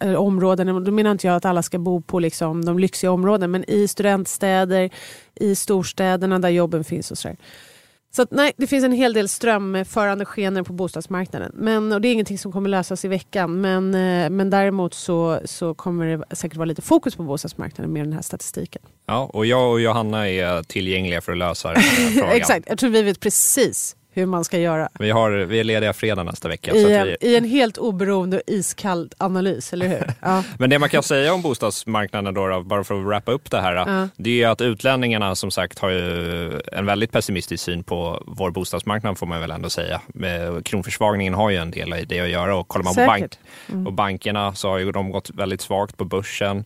eh, 0.00 0.14
områden. 0.14 0.84
Då 0.84 0.90
menar 0.90 1.10
inte 1.10 1.26
jag 1.26 1.36
att 1.36 1.44
alla 1.44 1.62
ska 1.62 1.78
bo 1.78 2.00
på 2.00 2.18
liksom 2.18 2.64
de 2.64 2.78
lyxiga 2.78 3.10
områdena 3.10 3.48
men 3.48 3.70
i 3.70 3.88
studentstäder, 3.88 4.90
i 5.34 5.54
storstäderna 5.54 6.38
där 6.38 6.48
jobben 6.48 6.84
finns 6.84 7.10
och 7.10 7.18
sådär. 7.18 7.36
Så 8.16 8.22
att, 8.22 8.30
nej, 8.30 8.52
det 8.56 8.66
finns 8.66 8.84
en 8.84 8.92
hel 8.92 9.12
del 9.12 9.28
strömförande 9.28 10.24
skenor 10.24 10.62
på 10.62 10.72
bostadsmarknaden. 10.72 11.52
Men, 11.54 11.92
och 11.92 12.00
det 12.00 12.08
är 12.08 12.12
ingenting 12.12 12.38
som 12.38 12.52
kommer 12.52 12.68
lösas 12.68 13.04
i 13.04 13.08
veckan. 13.08 13.60
Men, 13.60 13.94
eh, 13.94 14.30
men 14.30 14.50
däremot 14.50 14.94
så, 14.94 15.40
så 15.44 15.74
kommer 15.74 16.06
det 16.06 16.36
säkert 16.36 16.56
vara 16.56 16.64
lite 16.64 16.82
fokus 16.82 17.16
på 17.16 17.22
bostadsmarknaden 17.22 17.92
med 17.92 18.04
den 18.04 18.12
här 18.12 18.22
statistiken. 18.22 18.82
Ja, 19.06 19.30
och 19.32 19.46
jag 19.46 19.72
och 19.72 19.80
Johanna 19.80 20.28
är 20.28 20.62
tillgängliga 20.62 21.20
för 21.20 21.32
att 21.32 21.38
lösa 21.38 21.72
den 21.72 21.82
här 21.82 22.10
frågan. 22.10 22.36
Exakt, 22.36 22.66
jag 22.68 22.78
tror 22.78 22.90
vi 22.90 23.02
vet 23.02 23.20
precis 23.20 23.96
hur 24.14 24.26
man 24.26 24.44
ska 24.44 24.58
göra. 24.58 24.88
Vi, 24.98 25.10
har, 25.10 25.30
vi 25.30 25.60
är 25.60 25.64
lediga 25.64 25.92
fredag 25.92 26.22
nästa 26.22 26.48
vecka. 26.48 26.74
I 26.74 26.94
en, 26.94 27.06
vi, 27.06 27.16
I 27.20 27.36
en 27.36 27.44
helt 27.44 27.78
oberoende 27.78 28.36
och 28.36 28.42
iskall 28.46 29.10
analys, 29.18 29.72
eller 29.72 29.88
hur? 29.88 30.12
Ja. 30.20 30.42
men 30.58 30.70
det 30.70 30.78
man 30.78 30.88
kan 30.88 31.02
säga 31.02 31.34
om 31.34 31.42
bostadsmarknaden 31.42 32.34
då, 32.34 32.62
bara 32.62 32.84
för 32.84 33.00
att 33.00 33.06
wrappa 33.06 33.32
upp 33.32 33.50
det 33.50 33.60
här, 33.60 33.74
Ja. 33.74 34.08
det 34.16 34.42
är 34.42 34.48
att 34.48 34.60
utlänningarna 34.60 35.34
som 35.34 35.50
sagt 35.50 35.78
har 35.78 35.90
ju 35.90 36.60
en 36.72 36.86
väldigt 36.86 37.12
pessimistisk 37.12 37.64
syn 37.64 37.84
på 37.84 38.22
vår 38.26 38.50
bostadsmarknad 38.50 39.18
får 39.18 39.26
man 39.26 39.40
väl 39.40 39.50
ändå 39.50 39.70
säga. 39.70 40.00
Kronförsvagningen 40.64 41.34
har 41.34 41.50
ju 41.50 41.56
en 41.56 41.70
del 41.70 41.94
i 41.94 42.04
det 42.04 42.20
att 42.20 42.28
göra 42.28 42.56
och 42.56 42.68
kollar 42.68 42.84
man 42.84 42.94
på 42.94 43.06
bank, 43.06 43.22
Säkert. 43.22 43.38
Mm. 43.72 43.86
och 43.86 43.92
bankerna 43.92 44.54
så 44.54 44.68
har 44.68 44.78
ju 44.78 44.92
de 44.92 45.10
gått 45.10 45.30
väldigt 45.30 45.60
svagt 45.60 45.96
på 45.96 46.04
börsen. 46.04 46.64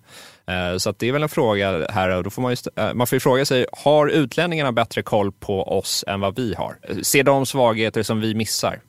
Eh, 0.48 0.76
så 0.78 0.90
att 0.90 0.98
det 0.98 1.08
är 1.08 1.12
väl 1.12 1.22
en 1.22 1.28
fråga 1.28 1.86
här 1.90 2.16
och 2.16 2.24
då 2.24 2.30
får 2.30 2.42
man, 2.42 2.52
ju, 2.52 2.56
eh, 2.76 2.94
man 2.94 3.06
får 3.06 3.16
ju 3.16 3.20
fråga 3.20 3.44
sig, 3.44 3.66
har 3.72 4.08
utlänningarna 4.08 4.72
bättre 4.72 5.02
koll 5.02 5.32
på 5.32 5.62
oss 5.62 6.04
än 6.06 6.20
vad 6.20 6.36
vi 6.36 6.54
har? 6.54 6.76
Eh, 6.82 6.96
ser 6.98 7.24
de 7.24 7.46
svagheter 7.46 8.02
som 8.02 8.20
vi 8.20 8.34
missar? 8.34 8.80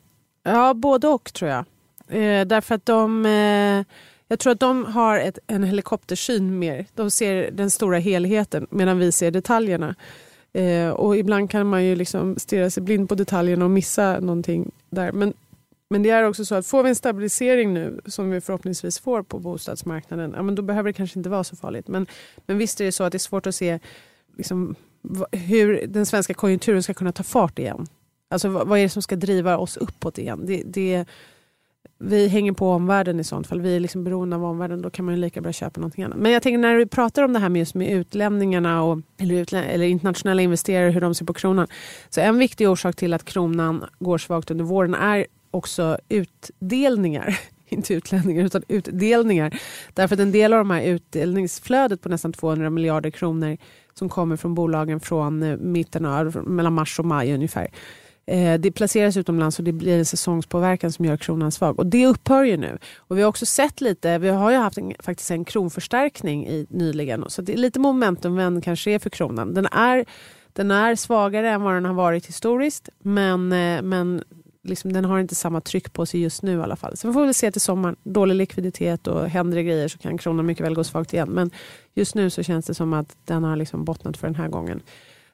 Ja, 0.43 0.74
både 0.74 1.08
och 1.08 1.34
tror 1.34 1.52
jag. 1.52 1.65
Eh, 2.10 2.45
därför 2.45 2.76
att 2.76 2.86
de... 2.86 3.26
Eh, 3.26 3.86
jag 4.32 4.39
tror 4.39 4.54
att 4.54 4.60
de 4.60 4.86
har 4.86 5.19
ett, 5.19 5.39
en 5.48 5.63
helikoptersyn 5.63 6.60
mer. 6.60 6.86
De 6.95 7.12
ser 7.12 7.52
den 7.52 7.69
stora 7.69 7.98
helheten 7.98 8.67
medan 8.69 9.00
vi 9.00 9.12
ser 9.12 9.32
detaljerna. 9.32 9.95
Eh, 10.54 10.89
och 10.89 11.17
ibland 11.17 11.52
kan 11.52 11.67
man 11.67 11.86
ju 11.86 11.95
liksom 11.95 12.36
stirra 12.38 12.69
sig 12.69 12.84
blind 12.84 13.10
på 13.10 13.15
detaljerna 13.15 13.65
och 13.65 13.72
missa 13.72 14.19
någonting 14.19 14.72
där. 14.89 15.12
Men, 15.12 15.34
men 15.89 16.04
det 16.04 16.10
är 16.10 16.23
också 16.23 16.45
så 16.45 16.56
att 16.56 16.67
får 16.67 16.84
vi 16.84 16.89
en 16.89 16.95
stabilisering 16.95 17.73
nu 17.73 18.02
som 18.06 18.32
vi 18.32 18.41
förhoppningsvis 18.41 18.99
får 18.99 19.23
på 19.23 19.39
bostadsmarknaden, 19.39 20.34
ja, 20.36 20.41
men 20.41 20.56
då 20.56 20.62
behöver 20.62 20.89
det 20.89 20.93
kanske 20.93 21.19
inte 21.19 21.30
vara 21.30 21.43
så 21.43 21.56
farligt. 21.56 21.88
Men, 21.88 22.08
men 22.45 22.58
visst 22.58 22.82
är 22.82 22.86
det 22.86 22.91
så 22.91 23.04
att 23.04 23.12
det 23.12 23.15
är 23.15 23.19
svårt 23.19 23.47
att 23.47 23.56
se 23.56 23.80
liksom, 24.38 24.75
hur 25.32 25.88
den 25.88 26.06
svenska 26.06 26.34
konjunkturen 26.34 26.84
ska 26.84 26.93
kunna 26.93 27.12
ta 27.12 27.23
fart 27.23 27.60
igen. 27.60 27.88
Alltså 28.30 28.49
vad, 28.49 28.67
vad 28.67 28.80
är 28.80 28.84
det 28.84 28.89
som 28.89 29.02
ska 29.02 29.15
driva 29.15 29.58
oss 29.58 29.78
uppåt 29.78 30.17
igen? 30.17 30.45
Det, 30.45 30.63
det, 30.65 31.06
vi 31.97 32.28
hänger 32.28 32.52
på 32.52 32.71
omvärlden 32.71 33.19
i 33.19 33.23
sånt 33.23 33.47
fall. 33.47 33.62
Vi 33.62 33.75
är 33.75 33.80
liksom 33.80 34.04
beroende 34.04 34.36
av 34.36 34.45
omvärlden. 34.45 34.82
Då 34.82 34.89
kan 34.89 35.06
man 35.06 35.15
ju 35.15 35.21
lika 35.21 35.41
bra 35.41 35.52
köpa 35.52 35.82
någonting 35.82 36.04
annat. 36.04 36.17
Men 36.17 36.32
jag 36.32 36.43
tänker 36.43 36.58
när 36.58 36.75
du 36.75 36.88
pratar 36.88 37.23
om 37.23 37.34
det 37.34 37.39
här 37.39 37.49
med, 37.49 37.60
just 37.60 37.75
med 37.75 37.91
utlämningarna 37.91 38.84
och, 38.84 38.99
eller, 39.17 39.36
utlä, 39.36 39.63
eller 39.63 39.86
internationella 39.86 40.41
investerare, 40.41 40.91
hur 40.91 41.02
de 41.02 41.15
ser 41.15 41.25
på 41.25 41.34
kronan. 41.34 41.67
Så 42.10 42.21
en 42.21 42.38
viktig 42.38 42.69
orsak 42.69 42.95
till 42.95 43.13
att 43.13 43.25
kronan 43.25 43.86
går 43.99 44.17
svagt 44.17 44.52
under 44.52 44.65
våren 44.65 44.93
är 44.95 45.25
också 45.52 45.98
utdelningar. 46.10 47.40
Inte 47.72 47.94
utlänningar 47.94 48.46
utan 48.46 48.64
utdelningar. 48.68 49.60
Därför 49.94 50.16
att 50.16 50.20
en 50.20 50.32
del 50.32 50.54
av 50.54 50.60
de 50.60 50.70
här 50.72 50.82
utdelningsflödet 50.82 52.02
på 52.02 52.10
nästan 52.10 52.34
200 52.34 52.70
miljarder 52.70 53.10
kronor 53.10 53.58
som 53.94 54.10
kommer 54.10 54.36
från 54.36 54.56
bolagen 54.56 55.00
från 55.00 55.44
eh, 55.44 55.58
mitten 55.58 56.06
av, 56.06 56.48
mellan 56.48 56.74
mars 56.74 57.00
och 57.00 57.06
maj 57.06 57.34
ungefär. 57.34 57.68
Eh, 58.30 58.60
det 58.60 58.72
placeras 58.72 59.18
utomlands 59.18 59.60
och 59.60 59.66
det 59.66 59.72
blir 59.72 59.98
en 59.98 60.06
säsongspåverkan 60.06 60.92
som 60.92 61.06
gör 61.06 61.18
kronan 61.18 61.52
svag. 61.52 61.80
Och 61.80 61.86
det 61.86 62.08
upphör 62.08 62.44
ju 62.44 62.58
nu. 62.58 62.78
Och 62.98 63.18
vi 63.18 63.22
har 63.22 63.30
också 63.30 63.46
sett 63.46 63.82
lite, 63.82 64.18
vi 64.18 64.30
har 64.30 64.52
ju 64.52 64.58
haft 64.58 64.78
en, 64.78 64.94
faktiskt 65.00 65.32
en 65.32 65.46
kronförstärkning 65.46 66.48
i, 66.48 66.68
nyligen. 66.70 67.26
Så 67.28 67.42
det 67.42 67.54
är 67.54 67.58
lite 67.58 67.80
momentumvänd 67.80 68.64
kanske 68.64 68.92
är 68.92 69.00
för 69.00 69.10
kronan. 69.10 69.54
Den 69.54 69.66
är, 69.66 70.06
den 70.54 70.72
är 70.72 70.96
svagare 70.96 71.50
än 71.50 71.62
vad 71.62 71.74
den 71.74 71.86
har 71.86 71.94
varit 71.94 72.28
historiskt. 72.28 72.90
Men, 73.00 73.52
eh, 73.52 73.82
men 73.82 74.24
liksom, 74.63 74.93
den 74.93 75.06
har 75.06 75.19
inte 75.19 75.36
samma 75.36 75.62
tryck 75.62 75.93
på 75.93 76.06
sig 76.06 76.22
just 76.22 76.43
nu 76.43 76.58
i 76.58 76.62
alla 76.62 76.76
fall. 76.76 76.98
Så 76.98 77.08
vi 77.08 77.13
får 77.13 77.26
väl 77.26 77.34
se 77.34 77.52
till 77.52 77.62
sommaren. 77.62 77.95
Dålig 78.04 78.36
likviditet 78.36 79.08
och 79.08 79.30
händer 79.30 79.58
det 79.58 79.63
grejer 79.63 79.88
så 79.88 79.98
kan 79.98 80.17
kronan 80.17 80.45
mycket 80.45 80.65
väl 80.65 80.74
gå 80.74 80.84
svagt 80.84 81.13
igen. 81.13 81.30
Men 81.30 81.52
just 81.93 82.15
nu 82.15 82.30
så 82.30 82.43
känns 82.43 82.65
det 82.65 82.74
som 82.74 82.93
att 82.93 83.17
den 83.26 83.43
har 83.43 83.56
liksom 83.56 83.86
bottnat 83.86 84.17
för 84.17 84.28
den 84.28 84.36
här 84.36 84.48
gången. 84.48 84.82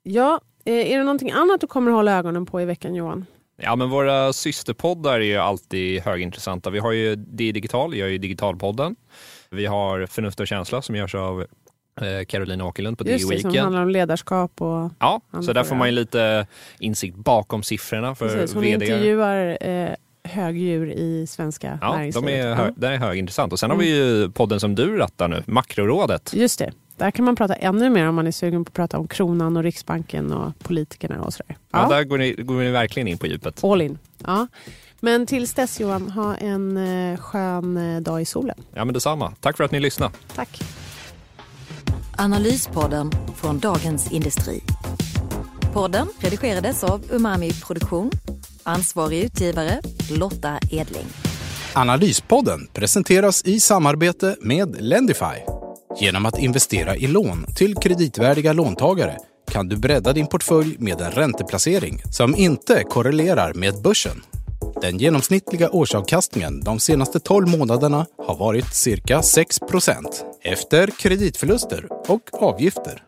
Ja, 0.04 0.42
eh, 0.66 0.92
är 0.92 0.98
det 0.98 1.04
någonting 1.04 1.32
annat 1.32 1.62
du 1.62 1.68
kommer 1.68 1.92
hålla 1.92 2.18
ögonen 2.18 2.46
på 2.46 2.62
i 2.62 2.66
veckan 2.66 2.96
Johan? 2.96 3.26
Ja, 3.58 3.76
men 3.76 3.90
våra 3.90 4.34
systerpoddar 4.34 5.20
är 5.20 5.26
ju 5.26 5.38
alltid 5.38 6.02
högintressanta. 6.02 6.70
Vi 6.70 6.80
har 6.80 6.92
ju 6.92 7.16
Digital, 7.16 7.92
jag 7.92 8.00
gör 8.00 8.08
ju 8.08 8.18
Digitalpodden. 8.18 8.96
Vi 9.50 9.66
har 9.66 10.06
Förnuft 10.06 10.40
och 10.40 10.48
känsla 10.48 10.82
som 10.82 10.96
görs 10.96 11.16
av 11.16 11.46
eh, 12.02 12.26
Carolina 12.26 12.66
Åkerlund 12.66 12.98
på 12.98 13.04
DI 13.04 13.12
Just 13.12 13.30
det, 13.32 13.40
som 13.42 13.50
Weekend. 13.50 13.64
handlar 13.64 13.82
om 13.82 13.90
ledarskap 13.90 14.62
och 14.62 14.92
Ja, 15.00 15.22
så 15.46 15.54
där 15.54 15.64
får 15.64 15.76
man 15.76 15.88
ju 15.88 15.92
lite 15.92 16.48
insikt 16.80 17.16
bakom 17.16 17.64
siffrorna 17.64 18.16
för 18.16 18.30
precis, 18.30 18.54
hon 18.54 18.64
vd. 18.64 18.86
intervjuar 18.86 19.58
eh, 19.62 19.90
högdjur 20.24 20.92
i 20.92 21.28
svenska 21.28 21.78
Ja, 21.82 21.88
de 21.92 21.98
näringslivet. 21.98 22.46
är, 22.46 22.56
hö- 22.56 22.72
den 22.76 22.94
är 22.94 22.98
högintressant. 22.98 23.54
Och 23.54 23.60
sen 23.60 23.70
har 23.70 23.78
vi 23.78 23.96
ju 23.98 24.32
podden 24.32 24.60
som 24.60 24.76
du 24.76 24.98
rattar 24.98 25.28
nu, 25.28 25.44
Makrorådet. 25.48 26.34
Just 26.34 26.60
det. 26.60 26.72
Där 26.98 27.12
kan 27.12 27.26
man 27.26 27.36
prata 27.36 27.54
ännu 27.56 27.90
mer 27.90 28.08
om 28.08 28.16
man 28.16 28.28
är 28.28 28.32
sugen 28.32 28.66
på 28.66 28.70
att 28.70 28.74
prata 28.74 28.98
om 28.98 29.08
kronan 29.08 29.58
och 29.58 29.64
Riksbanken 29.64 30.32
och 30.34 30.60
politikerna 30.60 31.22
och 31.22 31.34
sådär. 31.34 31.56
Ja. 31.72 31.82
Ja, 31.90 31.96
där 31.96 32.04
går 32.04 32.18
ni, 32.18 32.34
går 32.34 32.56
ni 32.56 32.72
verkligen 32.72 33.08
in 33.08 33.18
på 33.18 33.28
djupet. 33.28 33.64
all 33.64 33.82
in. 33.82 33.98
Ja. 34.26 34.48
Men 35.00 35.26
tills 35.26 35.54
dess 35.54 35.80
Johan, 35.80 36.10
ha 36.10 36.36
en 36.36 36.78
eh, 37.14 37.18
skön 37.20 37.78
eh, 37.96 38.02
dag 38.02 38.22
i 38.22 38.26
solen. 38.26 38.56
Ja, 38.74 38.86
men 38.86 38.94
detsamma. 38.94 39.34
Tack 39.40 39.58
för 39.58 39.64
att 39.64 39.72
ni 39.72 39.80
lyssnade. 39.80 40.14
Tack. 40.36 40.62
Analyspodden 42.18 43.12
från 43.36 43.60
Dagens 43.60 44.12
Industri. 44.12 44.62
Podden 45.74 46.08
redigerades 46.20 46.84
av 46.84 47.02
Umami 47.12 47.52
Produktion. 47.54 48.12
Ansvarig 48.64 49.24
utgivare 49.24 49.82
Lotta 50.12 50.60
Edling. 50.72 51.06
Analyspodden 51.74 52.68
presenteras 52.74 53.46
i 53.46 53.60
samarbete 53.60 54.36
med 54.42 54.82
Lendify. 54.82 55.36
Genom 56.00 56.26
att 56.26 56.40
investera 56.40 56.96
i 56.96 57.08
lån 57.08 57.46
till 57.56 57.76
kreditvärdiga 57.76 58.54
låntagare 58.54 59.18
kan 59.52 59.68
du 59.68 59.78
bredda 59.78 60.14
din 60.14 60.28
portfölj 60.28 60.76
med 60.80 61.02
en 61.02 61.12
ränteplacering 61.12 62.02
som 62.12 62.36
inte 62.36 62.84
korrelerar 62.84 63.54
med 63.54 63.82
börsen. 63.82 64.24
Den 64.82 64.98
genomsnittliga 64.98 65.70
årsavkastningen 65.70 66.60
de 66.60 66.80
senaste 66.80 67.20
12 67.20 67.48
månaderna 67.48 68.06
har 68.28 68.38
varit 68.38 68.74
cirka 68.74 69.22
6 69.22 69.60
efter 70.46 70.88
kreditförluster 70.88 71.88
och 72.08 72.44
avgifter. 72.44 73.04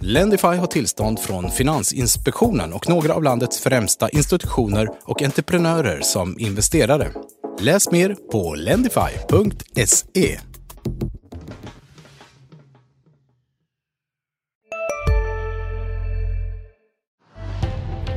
Lendify 0.00 0.46
har 0.46 0.66
tillstånd 0.66 1.20
från 1.20 1.50
Finansinspektionen 1.50 2.72
och 2.72 2.88
några 2.88 3.14
av 3.14 3.22
landets 3.22 3.60
främsta 3.60 4.08
institutioner 4.08 4.88
och 5.02 5.22
entreprenörer 5.22 6.00
som 6.02 6.38
investerare. 6.38 7.12
Läs 7.60 7.90
mer 7.90 8.16
på 8.32 8.54
lendify.se. 8.54 10.40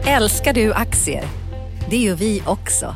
Älskar 0.07 0.53
du 0.53 0.73
aktier? 0.73 1.23
Det 1.89 1.97
gör 1.97 2.15
vi 2.15 2.43
också. 2.45 2.95